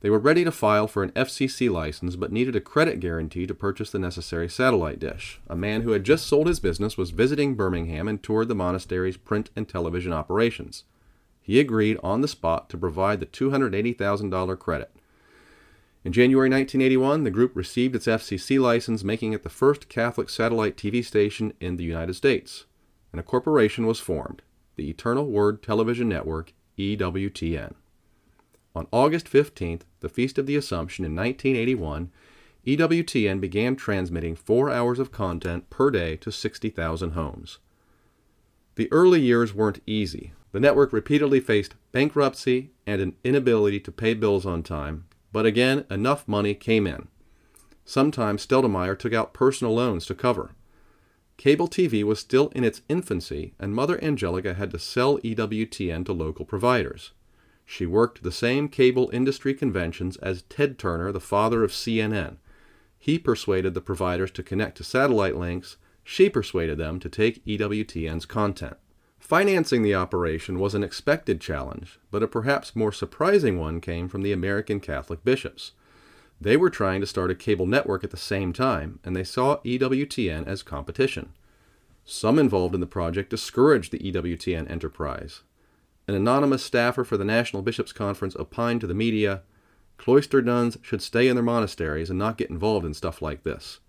They 0.00 0.08
were 0.10 0.18
ready 0.18 0.44
to 0.44 0.50
file 0.50 0.86
for 0.86 1.02
an 1.02 1.10
FCC 1.10 1.70
license 1.70 2.16
but 2.16 2.32
needed 2.32 2.56
a 2.56 2.60
credit 2.60 3.00
guarantee 3.00 3.46
to 3.46 3.54
purchase 3.54 3.90
the 3.90 3.98
necessary 3.98 4.48
satellite 4.48 4.98
dish. 4.98 5.40
A 5.48 5.56
man 5.56 5.82
who 5.82 5.90
had 5.90 6.04
just 6.04 6.26
sold 6.26 6.46
his 6.46 6.58
business 6.58 6.96
was 6.96 7.10
visiting 7.10 7.54
Birmingham 7.54 8.08
and 8.08 8.22
toured 8.22 8.48
the 8.48 8.54
monastery's 8.54 9.18
print 9.18 9.50
and 9.54 9.68
television 9.68 10.12
operations. 10.12 10.84
He 11.42 11.60
agreed 11.60 11.98
on 12.02 12.22
the 12.22 12.28
spot 12.28 12.70
to 12.70 12.78
provide 12.78 13.20
the 13.20 13.26
$280,000 13.26 14.58
credit. 14.58 14.90
In 16.02 16.12
January 16.12 16.48
1981, 16.48 17.24
the 17.24 17.30
group 17.30 17.54
received 17.54 17.94
its 17.94 18.06
FCC 18.06 18.58
license, 18.58 19.04
making 19.04 19.34
it 19.34 19.42
the 19.42 19.50
first 19.50 19.90
Catholic 19.90 20.30
satellite 20.30 20.78
TV 20.78 21.04
station 21.04 21.52
in 21.60 21.76
the 21.76 21.84
United 21.84 22.14
States, 22.14 22.64
and 23.12 23.20
a 23.20 23.24
corporation 23.24 23.84
was 23.84 24.00
formed, 24.00 24.40
the 24.76 24.88
Eternal 24.88 25.26
Word 25.26 25.62
Television 25.62 26.08
Network, 26.08 26.54
EWTN. 26.78 27.74
On 28.74 28.86
August 28.92 29.26
15th, 29.26 29.82
the 30.00 30.08
Feast 30.08 30.38
of 30.38 30.46
the 30.46 30.56
Assumption 30.56 31.04
in 31.04 31.16
1981, 31.16 32.10
EWTN 32.66 33.40
began 33.40 33.74
transmitting 33.74 34.36
four 34.36 34.70
hours 34.70 34.98
of 34.98 35.10
content 35.10 35.68
per 35.70 35.90
day 35.90 36.16
to 36.16 36.30
60,000 36.30 37.12
homes. 37.12 37.58
The 38.76 38.90
early 38.92 39.20
years 39.20 39.54
weren't 39.54 39.82
easy. 39.86 40.32
The 40.52 40.60
network 40.60 40.92
repeatedly 40.92 41.40
faced 41.40 41.74
bankruptcy 41.92 42.70
and 42.86 43.00
an 43.00 43.16
inability 43.24 43.80
to 43.80 43.92
pay 43.92 44.14
bills 44.14 44.46
on 44.46 44.62
time, 44.62 45.04
but 45.32 45.46
again, 45.46 45.84
enough 45.90 46.28
money 46.28 46.54
came 46.54 46.86
in. 46.86 47.08
Sometimes 47.84 48.46
Steltemeyer 48.46 48.98
took 48.98 49.12
out 49.12 49.34
personal 49.34 49.74
loans 49.74 50.06
to 50.06 50.14
cover. 50.14 50.52
Cable 51.36 51.68
TV 51.68 52.04
was 52.04 52.20
still 52.20 52.48
in 52.48 52.62
its 52.62 52.82
infancy, 52.88 53.54
and 53.58 53.74
Mother 53.74 54.02
Angelica 54.04 54.54
had 54.54 54.70
to 54.70 54.78
sell 54.78 55.18
EWTN 55.18 56.04
to 56.04 56.12
local 56.12 56.44
providers. 56.44 57.12
She 57.70 57.86
worked 57.86 58.24
the 58.24 58.32
same 58.32 58.68
cable 58.68 59.08
industry 59.12 59.54
conventions 59.54 60.16
as 60.16 60.42
Ted 60.42 60.76
Turner, 60.76 61.12
the 61.12 61.20
father 61.20 61.62
of 61.62 61.70
CNN. 61.70 62.38
He 62.98 63.16
persuaded 63.16 63.74
the 63.74 63.80
providers 63.80 64.32
to 64.32 64.42
connect 64.42 64.78
to 64.78 64.84
satellite 64.84 65.36
links, 65.36 65.76
she 66.02 66.28
persuaded 66.28 66.78
them 66.78 66.98
to 66.98 67.08
take 67.08 67.44
EWTN's 67.46 68.26
content. 68.26 68.76
Financing 69.20 69.84
the 69.84 69.94
operation 69.94 70.58
was 70.58 70.74
an 70.74 70.82
expected 70.82 71.40
challenge, 71.40 72.00
but 72.10 72.24
a 72.24 72.26
perhaps 72.26 72.74
more 72.74 72.90
surprising 72.90 73.56
one 73.56 73.80
came 73.80 74.08
from 74.08 74.22
the 74.22 74.32
American 74.32 74.80
Catholic 74.80 75.24
bishops. 75.24 75.70
They 76.40 76.56
were 76.56 76.70
trying 76.70 77.00
to 77.02 77.06
start 77.06 77.30
a 77.30 77.36
cable 77.36 77.66
network 77.66 78.02
at 78.02 78.10
the 78.10 78.16
same 78.16 78.52
time, 78.52 78.98
and 79.04 79.14
they 79.14 79.22
saw 79.22 79.58
EWTN 79.58 80.44
as 80.44 80.64
competition. 80.64 81.34
Some 82.04 82.36
involved 82.36 82.74
in 82.74 82.80
the 82.80 82.86
project 82.88 83.30
discouraged 83.30 83.92
the 83.92 84.00
EWTN 84.00 84.68
enterprise. 84.68 85.42
An 86.08 86.14
anonymous 86.14 86.64
staffer 86.64 87.04
for 87.04 87.16
the 87.16 87.24
National 87.24 87.62
Bishops' 87.62 87.92
Conference 87.92 88.34
opined 88.36 88.80
to 88.80 88.86
the 88.86 88.94
media 88.94 89.42
cloistered 90.00 90.46
nuns 90.46 90.78
should 90.80 91.02
stay 91.02 91.28
in 91.28 91.36
their 91.36 91.44
monasteries 91.44 92.08
and 92.08 92.18
not 92.18 92.38
get 92.38 92.48
involved 92.48 92.86
in 92.86 92.94
stuff 92.94 93.20
like 93.20 93.42
this. 93.42 93.80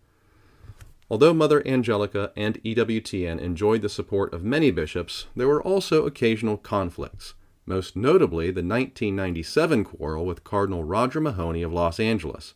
Although 1.09 1.33
Mother 1.33 1.65
Angelica 1.65 2.33
and 2.35 2.61
EWTN 2.63 3.39
enjoyed 3.39 3.81
the 3.81 3.89
support 3.89 4.33
of 4.33 4.43
many 4.43 4.71
bishops, 4.71 5.27
there 5.37 5.47
were 5.47 5.63
also 5.63 6.05
occasional 6.05 6.57
conflicts, 6.57 7.33
most 7.65 7.95
notably 7.95 8.47
the 8.47 8.61
1997 8.61 9.85
quarrel 9.85 10.25
with 10.25 10.43
Cardinal 10.43 10.83
Roger 10.83 11.21
Mahony 11.21 11.63
of 11.63 11.71
Los 11.71 11.97
Angeles. 11.97 12.55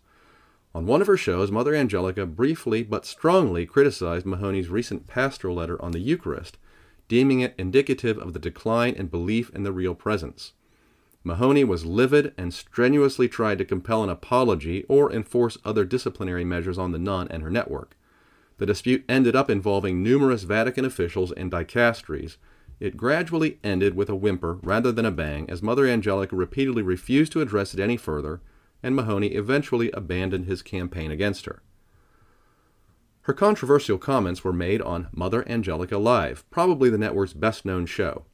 On 0.74 0.86
one 0.86 1.00
of 1.00 1.08
her 1.08 1.16
shows, 1.16 1.50
Mother 1.50 1.74
Angelica 1.74 2.26
briefly 2.26 2.84
but 2.84 3.06
strongly 3.06 3.66
criticized 3.66 4.26
Mahony's 4.26 4.68
recent 4.68 5.08
pastoral 5.08 5.56
letter 5.56 5.82
on 5.82 5.92
the 5.92 6.00
Eucharist, 6.00 6.58
deeming 7.08 7.40
it 7.40 7.56
indicative 7.58 8.18
of 8.18 8.34
the 8.34 8.40
decline 8.40 8.94
in 8.94 9.08
belief 9.08 9.50
in 9.52 9.64
the 9.64 9.72
real 9.72 9.96
presence. 9.96 10.54
Mahony 11.24 11.64
was 11.64 11.86
livid 11.86 12.34
and 12.38 12.54
strenuously 12.54 13.28
tried 13.28 13.58
to 13.58 13.66
compel 13.66 14.04
an 14.04 14.10
apology 14.10 14.86
or 14.88 15.12
enforce 15.12 15.58
other 15.66 15.84
disciplinary 15.84 16.46
measures 16.46 16.78
on 16.78 16.92
the 16.92 17.00
nun 17.00 17.28
and 17.30 17.42
her 17.42 17.50
network. 17.50 17.96
The 18.58 18.68
dispute 18.68 19.04
ended 19.10 19.36
up 19.36 19.50
involving 19.50 20.02
numerous 20.02 20.44
Vatican 20.44 20.86
officials 20.86 21.32
and 21.32 21.52
dicasteries. 21.52 22.38
It 22.80 22.96
gradually 22.96 23.60
ended 23.64 23.96
with 23.96 24.08
a 24.08 24.16
whimper 24.16 24.60
rather 24.62 24.92
than 24.92 25.06
a 25.06 25.12
bang, 25.12 25.50
as 25.50 25.64
Mother 25.64 25.88
Angelica 25.88 26.36
repeatedly 26.36 26.84
refused 26.84 27.32
to 27.34 27.42
address 27.42 27.74
it 27.74 27.80
any 27.80 27.98
further, 27.98 28.42
and 28.84 28.96
Mahony 28.96 29.30
eventually 29.30 29.92
abandoned 29.92 30.46
his 30.46 30.62
campaign 30.62 31.10
against 31.10 31.48
her. 31.48 31.64
Her 33.26 33.34
controversial 33.34 33.98
comments 33.98 34.44
were 34.44 34.54
made 34.54 34.84
on 34.84 35.08
Mother 35.12 35.50
Angelica 35.50 35.98
Live, 35.98 36.48
probably 36.52 36.92
the 36.92 36.98
network's 37.00 37.34
best 37.34 37.66
known 37.66 37.88
show. 37.88 38.26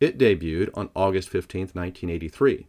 It 0.00 0.18
debuted 0.18 0.70
on 0.74 0.90
August 0.96 1.28
15, 1.28 1.60
1983. 1.72 2.66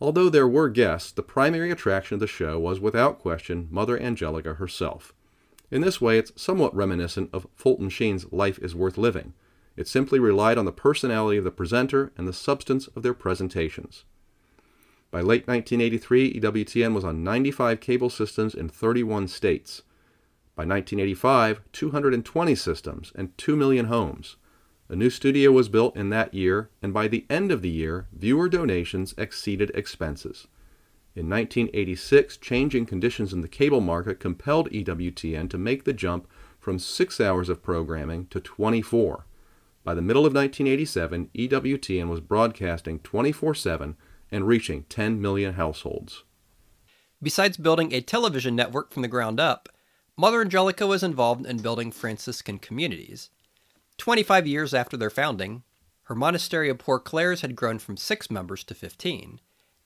Although 0.00 0.30
there 0.30 0.48
were 0.48 0.70
guests, 0.70 1.12
the 1.12 1.22
primary 1.22 1.70
attraction 1.70 2.14
of 2.14 2.20
the 2.20 2.26
show 2.26 2.58
was 2.58 2.80
without 2.80 3.18
question 3.18 3.68
Mother 3.70 4.00
Angelica 4.00 4.54
herself. 4.54 5.12
In 5.70 5.82
this 5.82 6.00
way, 6.00 6.16
it's 6.16 6.32
somewhat 6.40 6.74
reminiscent 6.74 7.28
of 7.34 7.46
Fulton 7.54 7.90
Sheen's 7.90 8.24
Life 8.32 8.58
is 8.60 8.74
Worth 8.74 8.96
Living. 8.96 9.34
It 9.76 9.86
simply 9.86 10.18
relied 10.18 10.56
on 10.56 10.64
the 10.64 10.72
personality 10.72 11.36
of 11.36 11.44
the 11.44 11.50
presenter 11.50 12.12
and 12.16 12.26
the 12.26 12.32
substance 12.32 12.86
of 12.96 13.02
their 13.02 13.12
presentations. 13.12 14.06
By 15.10 15.20
late 15.20 15.46
1983, 15.46 16.40
EWTN 16.40 16.94
was 16.94 17.04
on 17.04 17.22
95 17.22 17.78
cable 17.78 18.08
systems 18.08 18.54
in 18.54 18.70
31 18.70 19.28
states. 19.28 19.82
By 20.60 20.66
1985, 20.66 21.62
220 21.72 22.54
systems 22.54 23.12
and 23.14 23.38
2 23.38 23.56
million 23.56 23.86
homes. 23.86 24.36
A 24.90 24.94
new 24.94 25.08
studio 25.08 25.52
was 25.52 25.70
built 25.70 25.96
in 25.96 26.10
that 26.10 26.34
year, 26.34 26.68
and 26.82 26.92
by 26.92 27.08
the 27.08 27.24
end 27.30 27.50
of 27.50 27.62
the 27.62 27.70
year, 27.70 28.08
viewer 28.12 28.46
donations 28.46 29.14
exceeded 29.16 29.70
expenses. 29.74 30.48
In 31.16 31.30
1986, 31.30 32.36
changing 32.36 32.84
conditions 32.84 33.32
in 33.32 33.40
the 33.40 33.48
cable 33.48 33.80
market 33.80 34.20
compelled 34.20 34.70
EWTN 34.70 35.48
to 35.48 35.56
make 35.56 35.84
the 35.84 35.94
jump 35.94 36.28
from 36.58 36.78
six 36.78 37.22
hours 37.22 37.48
of 37.48 37.62
programming 37.62 38.26
to 38.26 38.38
24. 38.38 39.24
By 39.82 39.94
the 39.94 40.02
middle 40.02 40.26
of 40.26 40.34
1987, 40.34 41.30
EWTN 41.34 42.10
was 42.10 42.20
broadcasting 42.20 42.98
24 42.98 43.54
7 43.54 43.96
and 44.30 44.46
reaching 44.46 44.82
10 44.90 45.22
million 45.22 45.54
households. 45.54 46.24
Besides 47.22 47.56
building 47.56 47.94
a 47.94 48.02
television 48.02 48.54
network 48.54 48.92
from 48.92 49.00
the 49.00 49.08
ground 49.08 49.40
up, 49.40 49.70
Mother 50.20 50.42
Angelica 50.42 50.86
was 50.86 51.02
involved 51.02 51.46
in 51.46 51.62
building 51.62 51.90
Franciscan 51.90 52.58
communities. 52.58 53.30
25 53.96 54.46
years 54.46 54.74
after 54.74 54.94
their 54.94 55.08
founding, 55.08 55.62
her 56.02 56.14
monastery 56.14 56.68
of 56.68 56.76
Poor 56.76 56.98
Clares 56.98 57.40
had 57.40 57.56
grown 57.56 57.78
from 57.78 57.96
six 57.96 58.30
members 58.30 58.62
to 58.64 58.74
15 58.74 59.40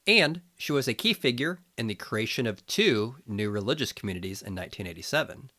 and 0.09 0.41
she 0.57 0.73
was 0.73 0.89
a 0.89 0.93
key 0.93 1.13
figure 1.13 1.61
in 1.79 1.87
the 1.87 1.95
creation 1.95 2.49
of 2.49 2.67
two 2.67 3.15
new 3.29 3.49
religious 3.49 3.93
communities 3.93 4.43
in 4.43 4.57
1987 4.57 5.53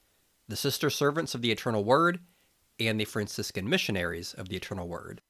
the 0.49 0.57
Sister 0.57 0.89
Servants 0.89 1.33
of 1.33 1.41
the 1.41 1.53
Eternal 1.53 1.85
Word 1.85 2.19
and 2.77 2.99
the 2.99 3.05
Franciscan 3.05 3.69
Missionaries 3.69 4.33
of 4.33 4.49
the 4.49 4.57
Eternal 4.57 4.89
Word. 4.89 5.21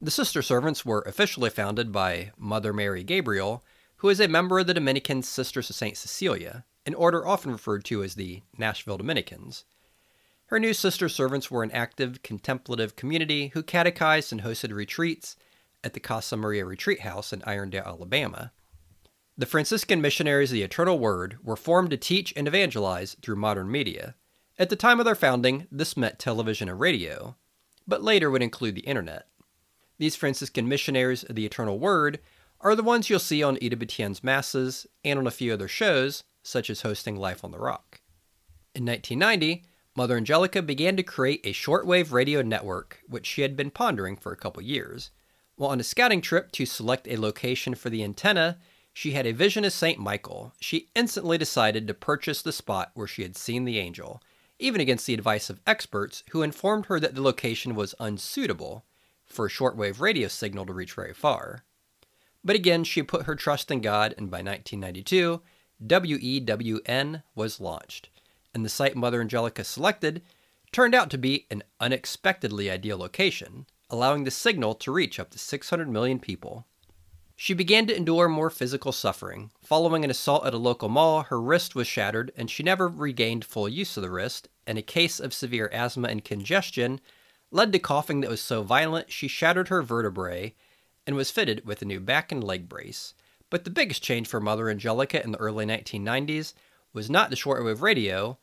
The 0.00 0.12
Sister 0.12 0.42
Servants 0.42 0.86
were 0.86 1.02
officially 1.08 1.50
founded 1.50 1.90
by 1.90 2.30
Mother 2.38 2.72
Mary 2.72 3.02
Gabriel, 3.02 3.64
who 3.96 4.08
is 4.10 4.20
a 4.20 4.28
member 4.28 4.60
of 4.60 4.68
the 4.68 4.74
Dominican 4.74 5.24
Sisters 5.24 5.70
of 5.70 5.74
St. 5.74 5.96
Cecilia, 5.96 6.64
an 6.86 6.94
order 6.94 7.26
often 7.26 7.52
referred 7.52 7.84
to 7.84 8.02
as 8.02 8.14
the 8.14 8.42
Nashville 8.56 8.96
Dominicans. 8.96 9.64
Her 10.46 10.60
new 10.60 10.72
sister 10.72 11.08
servants 11.08 11.50
were 11.50 11.64
an 11.64 11.72
active, 11.72 12.22
contemplative 12.22 12.94
community 12.94 13.48
who 13.48 13.62
catechized 13.64 14.30
and 14.30 14.42
hosted 14.42 14.72
retreats 14.72 15.36
at 15.82 15.92
the 15.92 16.00
Casa 16.00 16.36
Maria 16.36 16.64
Retreat 16.64 17.00
House 17.00 17.32
in 17.32 17.40
Irondale, 17.40 17.84
Alabama. 17.84 18.52
The 19.36 19.46
Franciscan 19.46 20.00
Missionaries 20.00 20.50
of 20.50 20.54
the 20.54 20.62
Eternal 20.62 20.98
Word 20.98 21.38
were 21.42 21.56
formed 21.56 21.90
to 21.90 21.96
teach 21.96 22.32
and 22.36 22.46
evangelize 22.46 23.16
through 23.20 23.36
modern 23.36 23.70
media. 23.70 24.14
At 24.58 24.70
the 24.70 24.76
time 24.76 25.00
of 25.00 25.04
their 25.04 25.14
founding, 25.14 25.66
this 25.70 25.96
meant 25.96 26.18
television 26.18 26.68
and 26.68 26.80
radio, 26.80 27.36
but 27.86 28.02
later 28.02 28.30
would 28.30 28.42
include 28.42 28.76
the 28.76 28.82
internet. 28.82 29.26
These 29.98 30.16
Franciscan 30.16 30.68
Missionaries 30.68 31.24
of 31.24 31.34
the 31.34 31.44
Eternal 31.44 31.78
Word 31.78 32.20
are 32.60 32.74
the 32.74 32.82
ones 32.82 33.10
you'll 33.10 33.18
see 33.18 33.42
on 33.42 33.56
EWTN's 33.56 34.24
masses 34.24 34.86
and 35.04 35.18
on 35.18 35.26
a 35.26 35.32
few 35.32 35.52
other 35.52 35.68
shows, 35.68 36.24
such 36.46 36.70
as 36.70 36.82
hosting 36.82 37.16
Life 37.16 37.44
on 37.44 37.50
the 37.50 37.58
Rock. 37.58 38.00
In 38.74 38.84
1990, 38.84 39.64
Mother 39.96 40.16
Angelica 40.16 40.62
began 40.62 40.96
to 40.96 41.02
create 41.02 41.40
a 41.44 41.52
shortwave 41.52 42.12
radio 42.12 42.42
network, 42.42 43.00
which 43.08 43.26
she 43.26 43.42
had 43.42 43.56
been 43.56 43.70
pondering 43.70 44.16
for 44.16 44.32
a 44.32 44.36
couple 44.36 44.62
years. 44.62 45.10
While 45.56 45.70
on 45.70 45.80
a 45.80 45.84
scouting 45.84 46.20
trip 46.20 46.52
to 46.52 46.66
select 46.66 47.08
a 47.08 47.16
location 47.16 47.74
for 47.74 47.88
the 47.88 48.04
antenna, 48.04 48.58
she 48.92 49.12
had 49.12 49.26
a 49.26 49.32
vision 49.32 49.64
of 49.64 49.72
St. 49.72 49.98
Michael, 49.98 50.52
she 50.60 50.90
instantly 50.94 51.38
decided 51.38 51.86
to 51.86 51.94
purchase 51.94 52.42
the 52.42 52.52
spot 52.52 52.90
where 52.94 53.06
she 53.06 53.22
had 53.22 53.36
seen 53.36 53.64
the 53.64 53.78
angel, 53.78 54.22
even 54.58 54.80
against 54.80 55.06
the 55.06 55.14
advice 55.14 55.50
of 55.50 55.60
experts 55.66 56.22
who 56.30 56.42
informed 56.42 56.86
her 56.86 57.00
that 57.00 57.14
the 57.14 57.22
location 57.22 57.74
was 57.74 57.94
unsuitable 57.98 58.84
for 59.24 59.46
a 59.46 59.50
shortwave 59.50 60.00
radio 60.00 60.28
signal 60.28 60.66
to 60.66 60.72
reach 60.72 60.92
very 60.92 61.12
far. 61.12 61.64
But 62.44 62.56
again, 62.56 62.84
she 62.84 63.02
put 63.02 63.24
her 63.24 63.34
trust 63.34 63.70
in 63.70 63.80
God, 63.80 64.14
and 64.16 64.30
by 64.30 64.38
1992, 64.38 65.40
WEWN 65.84 67.22
was 67.34 67.60
launched, 67.60 68.08
and 68.54 68.64
the 68.64 68.70
site 68.70 68.96
Mother 68.96 69.20
Angelica 69.20 69.64
selected 69.64 70.22
turned 70.72 70.94
out 70.94 71.10
to 71.10 71.18
be 71.18 71.46
an 71.50 71.62
unexpectedly 71.80 72.70
ideal 72.70 72.98
location, 72.98 73.66
allowing 73.90 74.24
the 74.24 74.30
signal 74.30 74.74
to 74.74 74.92
reach 74.92 75.20
up 75.20 75.30
to 75.30 75.38
600 75.38 75.88
million 75.88 76.18
people. 76.18 76.66
She 77.38 77.52
began 77.52 77.86
to 77.86 77.96
endure 77.96 78.28
more 78.28 78.48
physical 78.48 78.92
suffering. 78.92 79.50
Following 79.62 80.04
an 80.04 80.10
assault 80.10 80.46
at 80.46 80.54
a 80.54 80.58
local 80.58 80.88
mall, 80.88 81.24
her 81.24 81.40
wrist 81.40 81.74
was 81.74 81.86
shattered 81.86 82.32
and 82.34 82.50
she 82.50 82.62
never 82.62 82.88
regained 82.88 83.44
full 83.44 83.68
use 83.68 83.96
of 83.98 84.02
the 84.02 84.10
wrist, 84.10 84.48
and 84.66 84.78
a 84.78 84.82
case 84.82 85.20
of 85.20 85.34
severe 85.34 85.68
asthma 85.72 86.08
and 86.08 86.24
congestion 86.24 87.00
led 87.50 87.72
to 87.72 87.78
coughing 87.78 88.22
that 88.22 88.30
was 88.30 88.40
so 88.40 88.62
violent 88.62 89.12
she 89.12 89.28
shattered 89.28 89.68
her 89.68 89.82
vertebrae 89.82 90.54
and 91.06 91.14
was 91.14 91.30
fitted 91.30 91.64
with 91.66 91.82
a 91.82 91.84
new 91.84 92.00
back 92.00 92.32
and 92.32 92.42
leg 92.42 92.68
brace. 92.68 93.12
But 93.50 93.64
the 93.64 93.70
biggest 93.70 94.02
change 94.02 94.26
for 94.26 94.40
Mother 94.40 94.68
Angelica 94.68 95.22
in 95.22 95.32
the 95.32 95.38
early 95.38 95.66
1990s 95.66 96.54
was 96.92 97.10
not 97.10 97.30
the 97.30 97.36
shortwave 97.36 97.80
radio, 97.80 98.38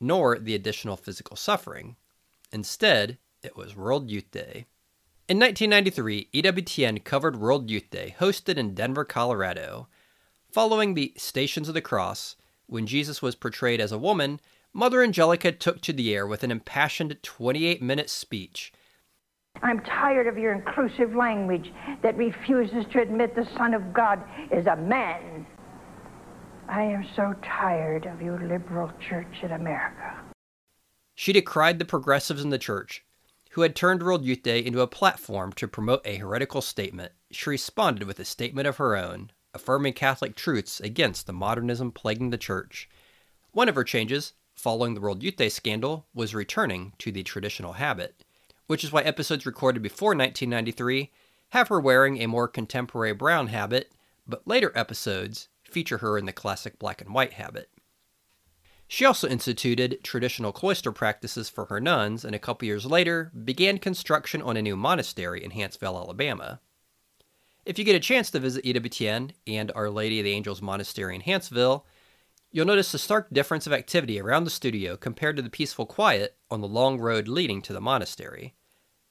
nor 0.00 0.38
the 0.38 0.54
additional 0.54 0.96
physical 0.96 1.36
suffering. 1.36 1.96
Instead, 2.52 3.18
it 3.42 3.56
was 3.56 3.76
World 3.76 4.10
Youth 4.10 4.30
Day. 4.30 4.66
In 5.28 5.38
1993, 5.38 6.30
EWTN 6.32 7.04
covered 7.04 7.36
World 7.36 7.70
Youth 7.70 7.90
Day, 7.90 8.16
hosted 8.18 8.56
in 8.56 8.74
Denver, 8.74 9.04
Colorado. 9.04 9.88
Following 10.50 10.94
the 10.94 11.12
Stations 11.16 11.68
of 11.68 11.74
the 11.74 11.82
Cross, 11.82 12.36
when 12.66 12.86
Jesus 12.86 13.20
was 13.20 13.34
portrayed 13.34 13.80
as 13.80 13.92
a 13.92 13.98
woman, 13.98 14.40
Mother 14.72 15.02
Angelica 15.02 15.52
took 15.52 15.80
to 15.82 15.92
the 15.92 16.14
air 16.14 16.26
with 16.26 16.42
an 16.42 16.50
impassioned 16.50 17.18
28 17.22 17.82
minute 17.82 18.08
speech. 18.10 18.72
I'm 19.62 19.80
tired 19.80 20.26
of 20.26 20.38
your 20.38 20.52
inclusive 20.52 21.14
language 21.14 21.72
that 22.02 22.16
refuses 22.16 22.84
to 22.92 23.00
admit 23.00 23.34
the 23.34 23.48
Son 23.56 23.74
of 23.74 23.92
God 23.92 24.22
is 24.50 24.66
a 24.66 24.76
man. 24.76 25.46
I 26.68 26.82
am 26.82 27.06
so 27.16 27.34
tired 27.42 28.06
of 28.06 28.20
your 28.20 28.38
liberal 28.40 28.92
church 29.08 29.42
in 29.42 29.52
America. 29.52 30.20
She 31.14 31.32
decried 31.32 31.78
the 31.78 31.84
progressives 31.84 32.44
in 32.44 32.50
the 32.50 32.58
church, 32.58 33.04
who 33.52 33.62
had 33.62 33.74
turned 33.74 34.02
World 34.02 34.24
Youth 34.24 34.42
Day 34.42 34.60
into 34.60 34.82
a 34.82 34.86
platform 34.86 35.52
to 35.54 35.66
promote 35.66 36.06
a 36.06 36.16
heretical 36.16 36.60
statement, 36.60 37.12
she 37.30 37.50
responded 37.50 38.06
with 38.06 38.20
a 38.20 38.24
statement 38.24 38.68
of 38.68 38.76
her 38.76 38.96
own, 38.96 39.32
affirming 39.52 39.94
Catholic 39.94 40.36
truths 40.36 40.78
against 40.78 41.26
the 41.26 41.32
modernism 41.32 41.90
plaguing 41.90 42.30
the 42.30 42.38
church. 42.38 42.88
One 43.50 43.68
of 43.68 43.74
her 43.74 43.84
changes, 43.84 44.34
following 44.54 44.94
the 44.94 45.00
World 45.00 45.22
Youth 45.22 45.36
Day 45.36 45.48
scandal, 45.48 46.06
was 46.14 46.34
returning 46.34 46.92
to 46.98 47.10
the 47.10 47.22
traditional 47.22 47.72
habit, 47.72 48.24
which 48.68 48.84
is 48.84 48.92
why 48.92 49.02
episodes 49.02 49.44
recorded 49.44 49.82
before 49.82 50.10
1993 50.10 51.10
have 51.50 51.68
her 51.68 51.80
wearing 51.80 52.22
a 52.22 52.28
more 52.28 52.46
contemporary 52.46 53.12
brown 53.12 53.48
habit, 53.48 53.90
but 54.26 54.46
later 54.46 54.70
episodes 54.74 55.48
feature 55.64 55.98
her 55.98 56.16
in 56.16 56.26
the 56.26 56.32
classic 56.32 56.78
black 56.78 57.00
and 57.00 57.12
white 57.12 57.32
habit. 57.32 57.70
She 58.86 59.04
also 59.04 59.28
instituted 59.28 60.02
traditional 60.02 60.52
cloister 60.52 60.92
practices 60.92 61.50
for 61.50 61.66
her 61.66 61.80
nuns 61.80 62.24
and 62.24 62.34
a 62.34 62.38
couple 62.38 62.66
years 62.66 62.86
later 62.86 63.30
began 63.44 63.78
construction 63.78 64.40
on 64.40 64.56
a 64.56 64.62
new 64.62 64.76
monastery 64.76 65.44
in 65.44 65.50
Huntsville, 65.50 65.98
Alabama. 65.98 66.60
If 67.66 67.78
you 67.78 67.84
get 67.84 67.96
a 67.96 68.00
chance 68.00 68.30
to 68.30 68.40
visit 68.40 68.64
EWTN 68.64 69.32
and 69.46 69.72
Our 69.74 69.90
Lady 69.90 70.20
of 70.20 70.24
the 70.24 70.32
Angels 70.32 70.62
Monastery 70.62 71.14
in 71.14 71.20
Huntsville, 71.20 71.84
you'll 72.50 72.64
notice 72.64 72.94
a 72.94 72.98
stark 72.98 73.28
difference 73.30 73.66
of 73.66 73.74
activity 73.74 74.18
around 74.18 74.44
the 74.44 74.50
studio 74.50 74.96
compared 74.96 75.36
to 75.36 75.42
the 75.42 75.50
peaceful 75.50 75.84
quiet 75.84 76.36
on 76.50 76.62
the 76.62 76.66
long 76.66 76.98
road 76.98 77.28
leading 77.28 77.60
to 77.62 77.74
the 77.74 77.80
monastery. 77.80 78.54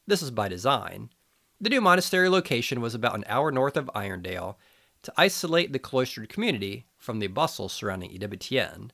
This 0.08 0.22
is 0.22 0.32
by 0.32 0.48
design. 0.48 1.10
The 1.60 1.70
new 1.70 1.82
monastery 1.82 2.30
location 2.30 2.80
was 2.80 2.96
about 2.96 3.16
an 3.16 3.26
hour 3.28 3.52
north 3.52 3.76
of 3.76 3.92
Irondale 3.94 4.56
to 5.04 5.14
isolate 5.18 5.74
the 5.74 5.80
cloistered 5.80 6.30
community 6.30 6.86
from 6.98 7.20
the 7.20 7.28
bustle 7.28 7.68
surrounding 7.68 8.12
EWTN. 8.12 8.92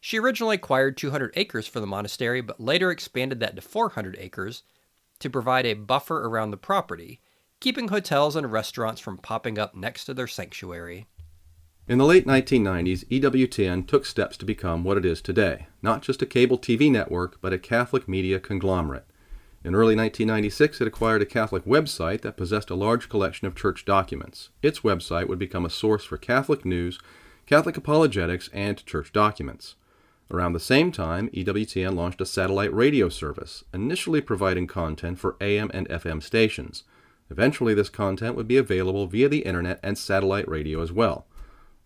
She 0.00 0.18
originally 0.18 0.54
acquired 0.54 0.96
200 0.96 1.34
acres 1.36 1.66
for 1.66 1.80
the 1.80 1.86
monastery, 1.86 2.40
but 2.40 2.58
later 2.58 2.90
expanded 2.90 3.38
that 3.40 3.54
to 3.56 3.60
400 3.60 4.16
acres 4.18 4.62
to 5.18 5.28
provide 5.28 5.66
a 5.66 5.74
buffer 5.74 6.26
around 6.26 6.52
the 6.52 6.56
property, 6.56 7.20
keeping 7.60 7.88
hotels 7.88 8.34
and 8.34 8.50
restaurants 8.50 9.00
from 9.00 9.18
popping 9.18 9.58
up 9.58 9.74
next 9.74 10.06
to 10.06 10.14
their 10.14 10.26
sanctuary. 10.26 11.06
In 11.86 11.98
the 11.98 12.06
late 12.06 12.26
1990s, 12.26 13.06
EWTN 13.08 13.86
took 13.86 14.06
steps 14.06 14.38
to 14.38 14.46
become 14.46 14.84
what 14.84 14.96
it 14.96 15.04
is 15.04 15.20
today 15.20 15.66
not 15.82 16.00
just 16.00 16.22
a 16.22 16.26
cable 16.26 16.58
TV 16.58 16.90
network, 16.90 17.42
but 17.42 17.52
a 17.52 17.58
Catholic 17.58 18.08
media 18.08 18.40
conglomerate. 18.40 19.06
In 19.66 19.74
early 19.74 19.96
1996, 19.96 20.80
it 20.80 20.86
acquired 20.86 21.22
a 21.22 21.26
Catholic 21.26 21.64
website 21.64 22.20
that 22.20 22.36
possessed 22.36 22.70
a 22.70 22.76
large 22.76 23.08
collection 23.08 23.48
of 23.48 23.56
church 23.56 23.84
documents. 23.84 24.50
Its 24.62 24.80
website 24.80 25.26
would 25.26 25.40
become 25.40 25.64
a 25.64 25.70
source 25.70 26.04
for 26.04 26.16
Catholic 26.16 26.64
news, 26.64 27.00
Catholic 27.46 27.76
apologetics, 27.76 28.48
and 28.52 28.86
church 28.86 29.10
documents. 29.10 29.74
Around 30.30 30.52
the 30.52 30.60
same 30.60 30.92
time, 30.92 31.30
EWTN 31.30 31.96
launched 31.96 32.20
a 32.20 32.26
satellite 32.26 32.72
radio 32.72 33.08
service, 33.08 33.64
initially 33.74 34.20
providing 34.20 34.68
content 34.68 35.18
for 35.18 35.34
AM 35.40 35.72
and 35.74 35.88
FM 35.88 36.22
stations. 36.22 36.84
Eventually, 37.28 37.74
this 37.74 37.88
content 37.88 38.36
would 38.36 38.46
be 38.46 38.58
available 38.58 39.08
via 39.08 39.28
the 39.28 39.40
internet 39.40 39.80
and 39.82 39.98
satellite 39.98 40.48
radio 40.48 40.80
as 40.80 40.92
well. 40.92 41.26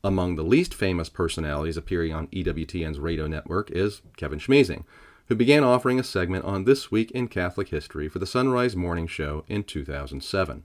Among 0.04 0.36
the 0.36 0.42
least 0.42 0.74
famous 0.74 1.08
personalities 1.08 1.78
appearing 1.78 2.12
on 2.12 2.26
EWTN's 2.26 2.98
radio 2.98 3.26
network 3.26 3.70
is 3.70 4.02
Kevin 4.18 4.38
Schmiesing, 4.38 4.84
who 5.30 5.36
began 5.36 5.62
offering 5.62 6.00
a 6.00 6.02
segment 6.02 6.44
on 6.44 6.64
This 6.64 6.90
Week 6.90 7.12
in 7.12 7.28
Catholic 7.28 7.68
History 7.68 8.08
for 8.08 8.18
the 8.18 8.26
Sunrise 8.26 8.74
Morning 8.74 9.06
Show 9.06 9.44
in 9.46 9.62
2007. 9.62 10.64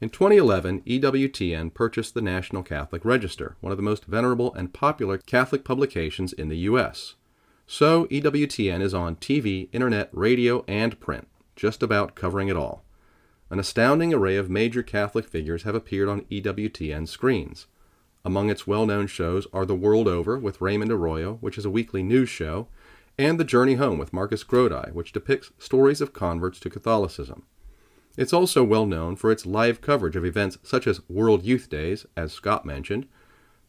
In 0.00 0.08
2011, 0.08 0.80
EWTN 0.80 1.74
purchased 1.74 2.14
the 2.14 2.22
National 2.22 2.62
Catholic 2.62 3.04
Register, 3.04 3.56
one 3.60 3.70
of 3.70 3.76
the 3.76 3.82
most 3.82 4.06
venerable 4.06 4.54
and 4.54 4.72
popular 4.72 5.18
Catholic 5.18 5.66
publications 5.66 6.32
in 6.32 6.48
the 6.48 6.56
U.S. 6.60 7.16
So, 7.66 8.06
EWTN 8.06 8.80
is 8.80 8.94
on 8.94 9.16
TV, 9.16 9.68
internet, 9.70 10.08
radio, 10.12 10.64
and 10.66 10.98
print, 10.98 11.28
just 11.54 11.82
about 11.82 12.14
covering 12.14 12.48
it 12.48 12.56
all. 12.56 12.84
An 13.50 13.58
astounding 13.58 14.14
array 14.14 14.38
of 14.38 14.48
major 14.48 14.82
Catholic 14.82 15.28
figures 15.28 15.64
have 15.64 15.74
appeared 15.74 16.08
on 16.08 16.22
EWTN 16.22 17.06
screens. 17.06 17.66
Among 18.24 18.48
its 18.48 18.66
well 18.66 18.86
known 18.86 19.08
shows 19.08 19.46
are 19.52 19.66
The 19.66 19.74
World 19.74 20.08
Over 20.08 20.38
with 20.38 20.62
Raymond 20.62 20.90
Arroyo, 20.90 21.34
which 21.42 21.58
is 21.58 21.66
a 21.66 21.70
weekly 21.70 22.02
news 22.02 22.30
show, 22.30 22.68
and 23.22 23.38
The 23.38 23.44
Journey 23.44 23.74
Home 23.74 23.98
with 23.98 24.12
Marcus 24.12 24.42
Grodi, 24.42 24.92
which 24.92 25.12
depicts 25.12 25.52
stories 25.56 26.00
of 26.00 26.12
converts 26.12 26.58
to 26.58 26.68
Catholicism. 26.68 27.44
It's 28.16 28.32
also 28.32 28.64
well 28.64 28.84
known 28.84 29.14
for 29.14 29.30
its 29.30 29.46
live 29.46 29.80
coverage 29.80 30.16
of 30.16 30.24
events 30.24 30.58
such 30.64 30.88
as 30.88 31.08
World 31.08 31.44
Youth 31.44 31.70
Days, 31.70 32.04
as 32.16 32.32
Scott 32.32 32.66
mentioned, 32.66 33.06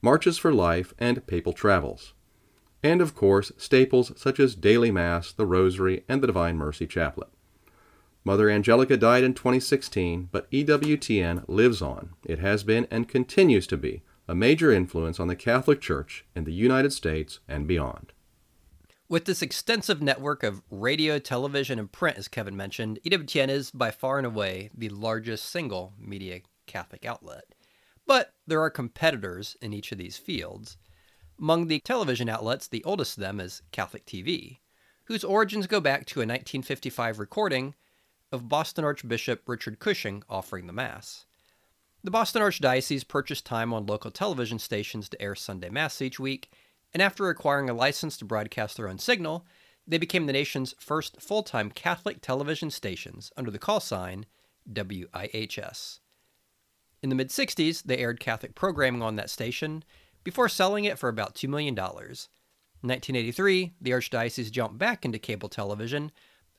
Marches 0.01 0.39
for 0.39 0.51
Life, 0.51 0.95
and 0.97 1.27
Papal 1.27 1.53
Travels. 1.53 2.13
And 2.81 2.99
of 2.99 3.13
course, 3.13 3.51
staples 3.55 4.11
such 4.15 4.39
as 4.39 4.55
Daily 4.55 4.89
Mass, 4.89 5.31
the 5.31 5.45
Rosary, 5.45 6.03
and 6.09 6.23
the 6.23 6.27
Divine 6.27 6.57
Mercy 6.57 6.87
Chaplet. 6.87 7.29
Mother 8.25 8.49
Angelica 8.49 8.97
died 8.97 9.23
in 9.23 9.35
2016, 9.35 10.29
but 10.31 10.49
EWTN 10.49 11.43
lives 11.47 11.79
on. 11.79 12.09
It 12.25 12.39
has 12.39 12.63
been 12.63 12.87
and 12.89 13.07
continues 13.07 13.67
to 13.67 13.77
be 13.77 14.01
a 14.27 14.33
major 14.33 14.71
influence 14.71 15.19
on 15.19 15.27
the 15.27 15.35
Catholic 15.35 15.79
Church 15.79 16.25
in 16.35 16.45
the 16.45 16.53
United 16.53 16.91
States 16.91 17.39
and 17.47 17.67
beyond. 17.67 18.13
With 19.13 19.25
this 19.25 19.43
extensive 19.43 20.01
network 20.01 20.41
of 20.41 20.63
radio, 20.71 21.19
television, 21.19 21.77
and 21.77 21.91
print, 21.91 22.17
as 22.17 22.27
Kevin 22.27 22.57
mentioned, 22.57 22.97
EWTN 23.05 23.47
is 23.47 23.69
by 23.69 23.91
far 23.91 24.17
and 24.17 24.25
away 24.25 24.71
the 24.75 24.89
largest 24.89 25.51
single 25.51 25.93
media 25.99 26.41
Catholic 26.65 27.05
outlet. 27.05 27.43
But 28.07 28.33
there 28.47 28.59
are 28.59 28.71
competitors 28.71 29.55
in 29.61 29.71
each 29.71 29.91
of 29.91 29.99
these 29.99 30.17
fields. 30.17 30.77
Among 31.39 31.67
the 31.67 31.79
television 31.81 32.27
outlets, 32.27 32.67
the 32.67 32.83
oldest 32.85 33.17
of 33.17 33.21
them 33.21 33.39
is 33.39 33.61
Catholic 33.71 34.07
TV, 34.07 34.57
whose 35.03 35.23
origins 35.23 35.67
go 35.67 35.79
back 35.79 36.07
to 36.07 36.21
a 36.21 36.25
1955 36.25 37.19
recording 37.19 37.75
of 38.31 38.49
Boston 38.49 38.83
Archbishop 38.83 39.47
Richard 39.47 39.77
Cushing 39.77 40.23
offering 40.27 40.65
the 40.65 40.73
Mass. 40.73 41.27
The 42.03 42.09
Boston 42.09 42.41
Archdiocese 42.41 43.07
purchased 43.07 43.45
time 43.45 43.75
on 43.75 43.85
local 43.85 44.09
television 44.09 44.57
stations 44.57 45.07
to 45.09 45.21
air 45.21 45.35
Sunday 45.35 45.69
Mass 45.69 46.01
each 46.01 46.19
week 46.19 46.49
and 46.93 47.01
after 47.01 47.29
acquiring 47.29 47.69
a 47.69 47.73
license 47.73 48.17
to 48.17 48.25
broadcast 48.25 48.77
their 48.77 48.87
own 48.87 48.99
signal, 48.99 49.45
they 49.87 49.97
became 49.97 50.25
the 50.25 50.33
nation's 50.33 50.75
first 50.79 51.21
full 51.21 51.43
time 51.43 51.69
Catholic 51.69 52.21
television 52.21 52.69
stations 52.69 53.31
under 53.35 53.51
the 53.51 53.59
call 53.59 53.79
sign 53.79 54.25
WIHS. 54.71 55.99
In 57.01 57.09
the 57.09 57.15
mid 57.15 57.29
60s, 57.29 57.83
they 57.83 57.97
aired 57.97 58.19
Catholic 58.19 58.55
programming 58.55 59.01
on 59.01 59.17
that 59.17 59.29
station 59.29 59.83
before 60.23 60.47
selling 60.47 60.85
it 60.85 60.97
for 60.97 61.09
about 61.09 61.35
$2 61.35 61.49
million. 61.49 61.77
In 61.77 62.89
1983, 62.89 63.73
the 63.81 63.91
Archdiocese 63.91 64.51
jumped 64.51 64.77
back 64.77 65.03
into 65.03 65.19
cable 65.19 65.49
television 65.49 66.11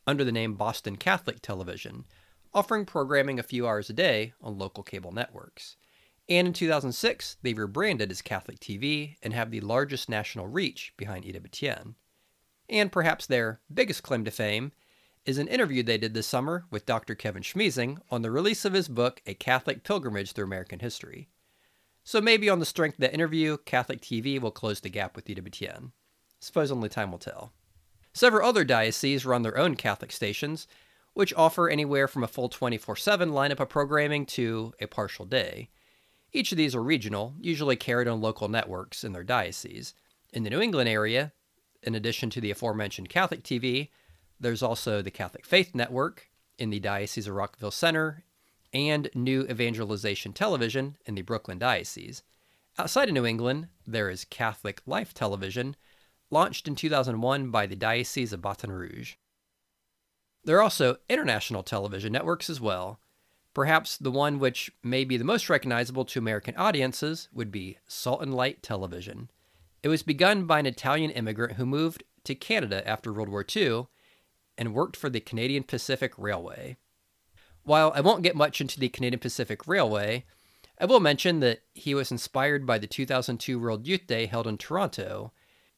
under 0.06 0.22
the 0.22 0.32
name 0.32 0.54
Boston 0.54 0.96
Catholic 0.96 1.40
Television, 1.40 2.04
offering 2.52 2.84
programming 2.84 3.38
a 3.38 3.42
few 3.42 3.66
hours 3.66 3.88
a 3.88 3.94
day 3.94 4.34
on 4.42 4.58
local 4.58 4.82
cable 4.82 5.12
networks. 5.12 5.76
And 6.28 6.48
in 6.48 6.52
2006, 6.54 7.36
they 7.42 7.52
rebranded 7.52 8.10
as 8.10 8.22
Catholic 8.22 8.58
TV 8.58 9.16
and 9.22 9.34
have 9.34 9.50
the 9.50 9.60
largest 9.60 10.08
national 10.08 10.46
reach 10.46 10.94
behind 10.96 11.24
EWTN. 11.24 11.94
And 12.68 12.90
perhaps 12.90 13.26
their 13.26 13.60
biggest 13.72 14.02
claim 14.02 14.24
to 14.24 14.30
fame 14.30 14.72
is 15.26 15.38
an 15.38 15.48
interview 15.48 15.82
they 15.82 15.98
did 15.98 16.14
this 16.14 16.26
summer 16.26 16.64
with 16.70 16.86
Dr. 16.86 17.14
Kevin 17.14 17.42
Schmiesing 17.42 17.98
on 18.10 18.22
the 18.22 18.30
release 18.30 18.64
of 18.64 18.72
his 18.72 18.88
book, 18.88 19.20
A 19.26 19.34
Catholic 19.34 19.84
Pilgrimage 19.84 20.32
Through 20.32 20.46
American 20.46 20.80
History. 20.80 21.28
So 22.02 22.20
maybe 22.20 22.50
on 22.50 22.58
the 22.58 22.66
strength 22.66 22.96
of 22.96 23.00
that 23.00 23.14
interview, 23.14 23.56
Catholic 23.58 24.00
TV 24.00 24.40
will 24.40 24.50
close 24.50 24.80
the 24.80 24.90
gap 24.90 25.16
with 25.16 25.26
EWTN. 25.26 25.92
Suppose 26.40 26.70
only 26.70 26.90
time 26.90 27.10
will 27.10 27.18
tell. 27.18 27.52
Several 28.12 28.46
other 28.46 28.64
dioceses 28.64 29.24
run 29.24 29.42
their 29.42 29.56
own 29.56 29.74
Catholic 29.74 30.12
stations, 30.12 30.68
which 31.14 31.32
offer 31.34 31.68
anywhere 31.68 32.06
from 32.06 32.22
a 32.22 32.28
full 32.28 32.48
24 32.48 32.96
7 32.96 33.30
lineup 33.30 33.60
of 33.60 33.70
programming 33.70 34.26
to 34.26 34.74
a 34.80 34.86
partial 34.86 35.24
day. 35.24 35.70
Each 36.36 36.50
of 36.50 36.58
these 36.58 36.74
are 36.74 36.82
regional, 36.82 37.34
usually 37.40 37.76
carried 37.76 38.08
on 38.08 38.20
local 38.20 38.48
networks 38.48 39.04
in 39.04 39.12
their 39.12 39.22
diocese. 39.22 39.94
In 40.32 40.42
the 40.42 40.50
New 40.50 40.60
England 40.60 40.88
area, 40.88 41.32
in 41.80 41.94
addition 41.94 42.28
to 42.30 42.40
the 42.40 42.50
aforementioned 42.50 43.08
Catholic 43.08 43.44
TV, 43.44 43.90
there's 44.40 44.62
also 44.62 45.00
the 45.00 45.12
Catholic 45.12 45.46
Faith 45.46 45.76
Network 45.76 46.28
in 46.58 46.70
the 46.70 46.80
Diocese 46.80 47.28
of 47.28 47.36
Rockville 47.36 47.70
Centre 47.70 48.24
and 48.72 49.08
New 49.14 49.42
Evangelization 49.42 50.32
Television 50.32 50.96
in 51.06 51.14
the 51.14 51.22
Brooklyn 51.22 51.60
Diocese. 51.60 52.24
Outside 52.76 53.08
of 53.08 53.14
New 53.14 53.24
England, 53.24 53.68
there 53.86 54.10
is 54.10 54.24
Catholic 54.24 54.82
Life 54.86 55.14
Television, 55.14 55.76
launched 56.30 56.66
in 56.66 56.74
2001 56.74 57.52
by 57.52 57.66
the 57.66 57.76
Diocese 57.76 58.32
of 58.32 58.42
Baton 58.42 58.72
Rouge. 58.72 59.14
There 60.42 60.58
are 60.58 60.62
also 60.62 60.96
international 61.08 61.62
television 61.62 62.12
networks 62.12 62.50
as 62.50 62.60
well. 62.60 62.98
Perhaps 63.54 63.98
the 63.98 64.10
one 64.10 64.40
which 64.40 64.72
may 64.82 65.04
be 65.04 65.16
the 65.16 65.24
most 65.24 65.48
recognizable 65.48 66.04
to 66.06 66.18
American 66.18 66.56
audiences 66.56 67.28
would 67.32 67.52
be 67.52 67.78
Salt 67.86 68.20
and 68.20 68.34
Light 68.34 68.62
Television. 68.62 69.30
It 69.84 69.88
was 69.88 70.02
begun 70.02 70.44
by 70.44 70.58
an 70.58 70.66
Italian 70.66 71.12
immigrant 71.12 71.52
who 71.54 71.64
moved 71.64 72.02
to 72.24 72.34
Canada 72.34 72.86
after 72.88 73.12
World 73.12 73.28
War 73.28 73.46
II 73.54 73.86
and 74.58 74.74
worked 74.74 74.96
for 74.96 75.08
the 75.08 75.20
Canadian 75.20 75.62
Pacific 75.62 76.12
Railway. 76.18 76.76
While 77.62 77.92
I 77.94 78.00
won't 78.00 78.22
get 78.22 78.36
much 78.36 78.60
into 78.60 78.80
the 78.80 78.88
Canadian 78.88 79.20
Pacific 79.20 79.68
Railway, 79.68 80.24
I 80.80 80.86
will 80.86 81.00
mention 81.00 81.40
that 81.40 81.60
he 81.74 81.94
was 81.94 82.10
inspired 82.10 82.66
by 82.66 82.78
the 82.78 82.88
2002 82.88 83.58
World 83.58 83.86
Youth 83.86 84.06
Day 84.08 84.26
held 84.26 84.48
in 84.48 84.58
Toronto 84.58 85.32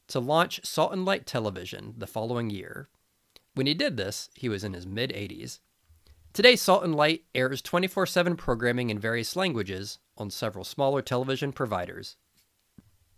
to 0.09 0.21
launch 0.21 0.65
Salt 0.65 0.93
and 0.93 1.05
Light 1.05 1.27
Television 1.27 1.95
the 1.99 2.07
following 2.07 2.49
year. 2.49 2.89
When 3.55 3.67
he 3.67 3.75
did 3.75 3.97
this, 3.97 4.31
he 4.35 4.49
was 4.49 4.65
in 4.65 4.73
his 4.73 4.87
mid 4.87 5.11
80s. 5.11 5.59
Today, 6.37 6.55
Salt 6.55 6.85
and 6.85 6.95
Light 6.95 7.25
airs 7.35 7.63
24 7.63 8.05
7 8.05 8.37
programming 8.37 8.91
in 8.91 8.99
various 8.99 9.37
languages 9.37 10.01
on 10.19 10.29
several 10.29 10.67
smaller 10.67 11.01
television 11.01 11.51
providers. 11.51 12.17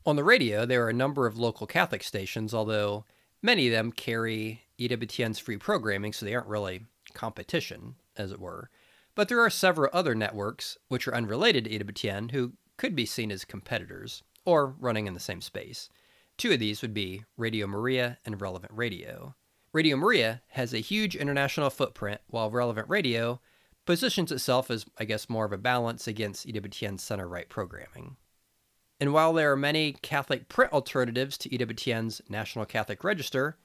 On 0.07 0.15
the 0.15 0.23
radio, 0.23 0.65
there 0.65 0.85
are 0.85 0.89
a 0.89 0.93
number 0.93 1.27
of 1.27 1.37
local 1.37 1.67
Catholic 1.67 2.05
stations, 2.05 2.55
although 2.55 3.05
many 3.43 3.67
of 3.67 3.73
them 3.73 3.91
carry 3.91 4.63
EWTN's 4.79 5.41
free 5.41 5.57
programming, 5.57 6.13
so 6.13 6.25
they 6.25 6.33
aren't 6.33 6.47
really 6.47 6.83
competition, 7.13 7.97
as 8.17 8.31
it 8.31 8.39
were. 8.39 8.71
But 9.17 9.29
there 9.29 9.41
are 9.41 9.51
several 9.51 9.91
other 9.93 10.15
networks, 10.15 10.79
which 10.87 11.09
are 11.09 11.15
unrelated 11.17 11.65
to 11.65 11.71
EWTN, 11.77 12.31
who 12.31 12.53
could 12.77 12.95
be 12.95 13.05
seen 13.05 13.33
as 13.33 13.45
competitors, 13.45 14.23
or 14.45 14.77
running 14.79 15.09
in 15.09 15.15
the 15.15 15.19
same 15.19 15.41
space. 15.41 15.89
Two 16.37 16.53
of 16.53 16.61
these 16.61 16.83
would 16.83 16.95
be 16.95 17.25
Radio 17.37 17.67
Maria 17.67 18.19
and 18.25 18.41
Relevant 18.41 18.71
Radio. 18.77 19.35
Radio 19.73 19.97
Maria 19.97 20.41
has 20.49 20.73
a 20.73 20.79
huge 20.79 21.15
international 21.15 21.71
footprint, 21.71 22.21
while 22.29 22.51
Relevant 22.51 22.89
Radio 22.89 23.41
positions 23.85 24.33
itself 24.33 24.71
as, 24.71 24.87
I 24.99 25.05
guess, 25.05 25.29
more 25.29 25.45
of 25.45 25.53
a 25.53 25.59
balance 25.59 26.07
against 26.07 26.47
EWTN's 26.47 27.03
center 27.03 27.29
right 27.29 27.49
programming. 27.49 28.17
And 29.01 29.13
while 29.13 29.33
there 29.33 29.53
are 29.53 29.57
many 29.57 29.93
Catholic 29.93 30.49
print 30.49 30.73
alternatives 30.73 31.39
to 31.39 31.49
EWTN's 31.49 32.21
National 32.29 32.65
Catholic 32.65 33.05
Register, 33.05 33.57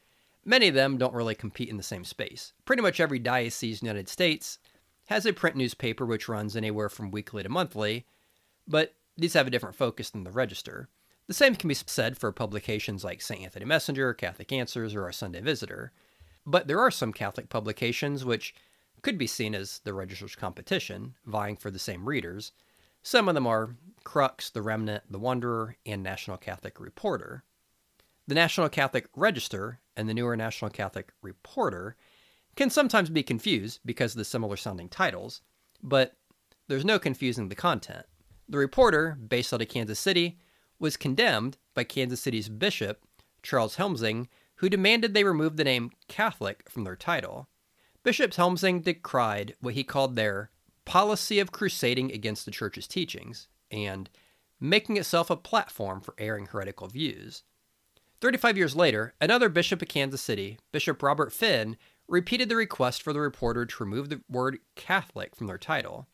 many 0.46 0.68
of 0.68 0.76
them 0.76 0.98
don't 0.98 1.14
really 1.14 1.36
compete 1.36 1.70
in 1.70 1.78
the 1.78 1.84
same 1.84 2.04
space. 2.04 2.54
Pretty 2.66 2.82
much 2.82 3.00
every 3.00 3.20
diocese 3.20 3.82
in 3.82 3.86
the 3.86 3.92
United 3.92 4.10
States 4.10 4.60
has 5.08 5.26
a 5.26 5.34
print 5.34 5.56
newspaper 5.56 6.06
which 6.06 6.30
runs 6.30 6.56
anywhere 6.56 6.90
from 6.90 7.12
weekly 7.12 7.44
to 7.44 7.50
monthly, 7.50 8.06
but 8.68 8.94
these 9.18 9.34
have 9.34 9.48
a 9.48 9.50
different 9.50 9.76
focus 9.76 10.10
than 10.10 10.24
the 10.24 10.32
Register. 10.32 10.90
The 11.28 11.34
same 11.34 11.56
can 11.56 11.70
be 11.70 11.74
said 11.74 12.18
for 12.18 12.32
publications 12.32 13.04
like 13.04 13.22
St. 13.22 13.42
Anthony 13.42 13.66
Messenger, 13.66 14.14
Catholic 14.14 14.52
Answers, 14.52 14.94
or 14.94 15.04
Our 15.04 15.12
Sunday 15.12 15.42
Visitor. 15.42 15.94
But 16.46 16.68
there 16.68 16.80
are 16.80 16.92
some 16.92 17.14
Catholic 17.14 17.50
publications 17.50 18.26
which 18.26 18.54
could 19.02 19.18
be 19.18 19.28
seen 19.28 19.56
as 19.56 19.80
the 19.84 19.94
Register's 19.94 20.36
competition, 20.36 21.16
vying 21.26 21.56
for 21.56 21.72
the 21.72 21.80
same 21.80 22.08
readers. 22.08 22.52
Some 23.02 23.28
of 23.28 23.36
them 23.36 23.48
are 23.48 23.76
Crux, 24.04 24.50
The 24.50 24.62
Remnant, 24.62 25.04
The 25.10 25.20
Wanderer, 25.20 25.78
and 25.86 26.04
National 26.04 26.38
Catholic 26.38 26.80
Reporter. 26.80 27.44
The 28.28 28.36
National 28.36 28.70
Catholic 28.70 29.08
Register 29.16 29.80
and 29.96 30.08
the 30.08 30.14
newer 30.14 30.36
National 30.36 30.72
Catholic 30.72 31.12
Reporter 31.22 31.96
can 32.56 32.70
sometimes 32.70 33.10
be 33.10 33.24
confused 33.24 33.80
because 33.86 34.14
of 34.14 34.18
the 34.18 34.26
similar 34.26 34.56
sounding 34.56 34.90
titles, 34.90 35.42
but 35.82 36.16
there's 36.68 36.86
no 36.86 37.00
confusing 37.00 37.50
the 37.50 37.56
content. 37.56 38.06
The 38.48 38.58
Reporter, 38.58 39.18
based 39.28 39.54
out 39.54 39.62
of 39.62 39.68
Kansas 39.70 40.00
City, 40.00 40.38
was 40.84 40.98
condemned 40.98 41.58
by 41.74 41.86
Kansas 41.86 42.20
City's 42.20 42.50
bishop, 42.50 43.02
Charles 43.42 43.78
Helmsing, 43.78 44.28
who 44.58 44.68
demanded 44.68 45.14
they 45.14 45.24
remove 45.24 45.56
the 45.56 45.64
name 45.64 45.92
Catholic 46.10 46.70
from 46.70 46.84
their 46.84 46.98
title. 46.98 47.48
Bishop 48.04 48.34
Helmsing 48.34 48.84
decried 48.84 49.56
what 49.62 49.76
he 49.76 49.86
called 49.86 50.18
their 50.18 50.52
policy 50.84 51.40
of 51.40 51.54
crusading 51.54 52.12
against 52.12 52.44
the 52.44 52.52
church's 52.52 52.86
teachings 52.86 53.48
and 53.72 54.10
making 54.60 54.98
itself 54.98 55.30
a 55.30 55.38
platform 55.38 56.02
for 56.02 56.16
airing 56.18 56.48
heretical 56.48 56.88
views. 56.88 57.44
35 58.20 58.58
years 58.58 58.76
later, 58.76 59.14
another 59.22 59.48
bishop 59.48 59.82
of 59.82 59.88
Kansas 59.88 60.22
City, 60.22 60.58
Bishop 60.74 61.02
Robert 61.02 61.32
Finn, 61.32 61.78
repeated 62.10 62.50
the 62.50 62.58
request 62.58 63.02
for 63.02 63.14
the 63.14 63.22
reporter 63.22 63.66
to 63.66 63.84
remove 63.84 64.10
the 64.10 64.22
word 64.30 64.60
Catholic 64.76 65.34
from 65.34 65.48
their 65.48 65.58
title. 65.58 66.08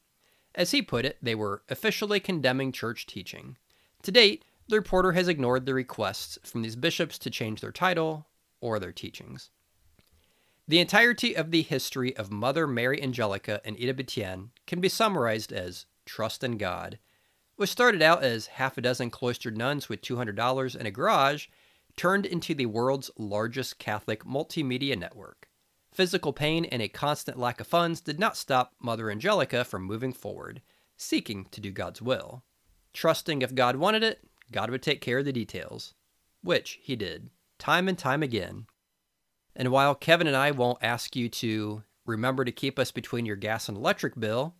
As 0.53 0.71
he 0.71 0.84
put 0.84 1.05
it, 1.05 1.17
they 1.23 1.34
were 1.34 1.63
officially 1.69 2.19
condemning 2.19 2.71
church 2.71 3.08
teaching. 3.08 3.58
To 4.03 4.12
date, 4.12 4.45
the 4.69 4.75
reporter 4.75 5.13
has 5.13 5.27
ignored 5.27 5.65
the 5.65 5.73
requests 5.73 6.38
from 6.43 6.62
these 6.62 6.75
bishops 6.75 7.17
to 7.17 7.29
change 7.32 7.60
their 7.60 7.71
title 7.71 8.27
or 8.62 8.79
their 8.79 8.91
teachings. 8.91 9.49
The 10.67 10.79
entirety 10.79 11.36
of 11.36 11.49
the 11.49 11.63
history 11.63 12.15
of 12.15 12.32
Mother 12.32 12.67
Mary 12.67 13.01
Angelica 13.01 13.60
and 13.65 13.75
EWTN 13.77 14.49
can 14.67 14.79
be 14.79 14.88
summarized 14.88 15.51
as 15.51 15.88
trust 16.05 16.43
in 16.43 16.58
God, 16.58 16.99
which 17.55 17.71
started 17.71 18.03
out 18.03 18.23
as 18.23 18.45
half 18.45 18.77
a 18.77 18.82
dozen 18.82 19.10
cloistered 19.10 19.58
nuns 19.58 19.89
with 19.89 20.01
$200 20.01 20.75
in 20.75 20.86
a 20.86 20.91
garage, 20.91 21.47
turned 21.97 22.27
into 22.27 22.53
the 22.53 22.67
world's 22.67 23.10
largest 23.17 23.79
Catholic 23.79 24.23
multimedia 24.23 24.95
network. 24.95 25.49
Physical 25.91 26.32
pain 26.32 26.65
and 26.65 26.84
a 26.84 26.88
constant 26.88 27.39
lack 27.39 27.60
of 27.60 27.65
funds 27.65 27.99
did 28.01 28.19
not 28.19 28.38
stop 28.38 28.75
Mother 28.79 29.10
Angelica 29.10 29.65
from 29.65 29.84
moving 29.84 30.13
forward, 30.13 30.62
seeking 30.95 31.45
to 31.45 31.60
do 31.60 31.71
God's 31.71 32.03
will. 32.03 32.43
Trusting 32.93 33.41
if 33.41 33.55
God 33.55 33.75
wanted 33.75 34.03
it, 34.03 34.28
God 34.51 34.69
would 34.69 34.81
take 34.81 35.01
care 35.01 35.19
of 35.19 35.25
the 35.25 35.33
details, 35.33 35.93
which 36.41 36.79
he 36.81 36.95
did, 36.95 37.29
time 37.57 37.88
and 37.88 37.97
time 37.97 38.23
again. 38.23 38.65
And 39.55 39.69
while 39.69 39.95
Kevin 39.95 40.27
and 40.27 40.35
I 40.35 40.51
won't 40.51 40.79
ask 40.81 41.15
you 41.15 41.29
to 41.29 41.83
remember 42.05 42.45
to 42.45 42.51
keep 42.51 42.79
us 42.79 42.91
between 42.91 43.25
your 43.25 43.35
gas 43.35 43.67
and 43.67 43.77
electric 43.77 44.19
bill, 44.19 44.55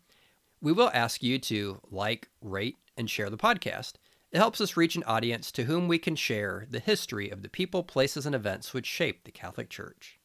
we 0.62 0.72
will 0.72 0.92
ask 0.94 1.24
you 1.24 1.40
to 1.40 1.80
like, 1.90 2.30
rate, 2.42 2.78
and 2.98 3.10
share 3.10 3.30
the 3.30 3.38
podcast. 3.38 3.94
It 4.32 4.38
helps 4.38 4.62
us 4.62 4.78
reach 4.78 4.96
an 4.96 5.04
audience 5.06 5.52
to 5.54 5.64
whom 5.64 5.88
we 5.88 5.98
can 5.98 6.16
share 6.16 6.68
the 6.70 6.80
history 6.80 7.30
of 7.30 7.42
the 7.42 7.50
people, 7.50 7.84
places, 7.84 8.26
and 8.26 8.36
events 8.36 8.74
which 8.74 8.86
shaped 8.86 9.26
the 9.26 9.32
Catholic 9.32 9.70
Church. 9.70 10.20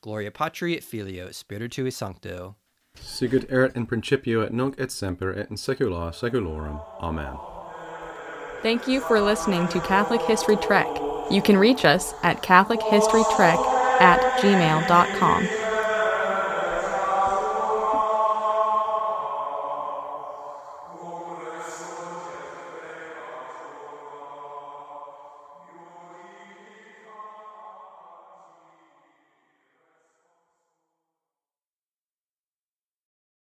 Gloria 0.00 0.30
Patri 0.30 0.76
et 0.76 0.82
Filio 0.82 1.28
Spiritui 1.28 1.92
Sancto. 1.92 2.56
Sicut 3.00 3.48
erat 3.50 3.76
in 3.76 3.86
principio 3.86 4.40
et 4.40 4.52
nunc 4.52 4.74
et 4.78 4.90
semper 4.90 5.32
et 5.32 5.50
in 5.50 5.56
saecula 5.56 6.12
saeculorum. 6.12 6.82
Amen. 7.00 7.36
Thank 8.62 8.88
you 8.88 9.00
for 9.00 9.20
listening 9.20 9.68
to 9.68 9.80
Catholic 9.80 10.20
History 10.22 10.56
Trek. 10.56 10.88
You 11.30 11.40
can 11.40 11.56
reach 11.56 11.84
us 11.84 12.12
at 12.24 12.42
CatholicHistoryTrek 12.42 14.00
at 14.00 14.40
gmail.com. 14.40 15.57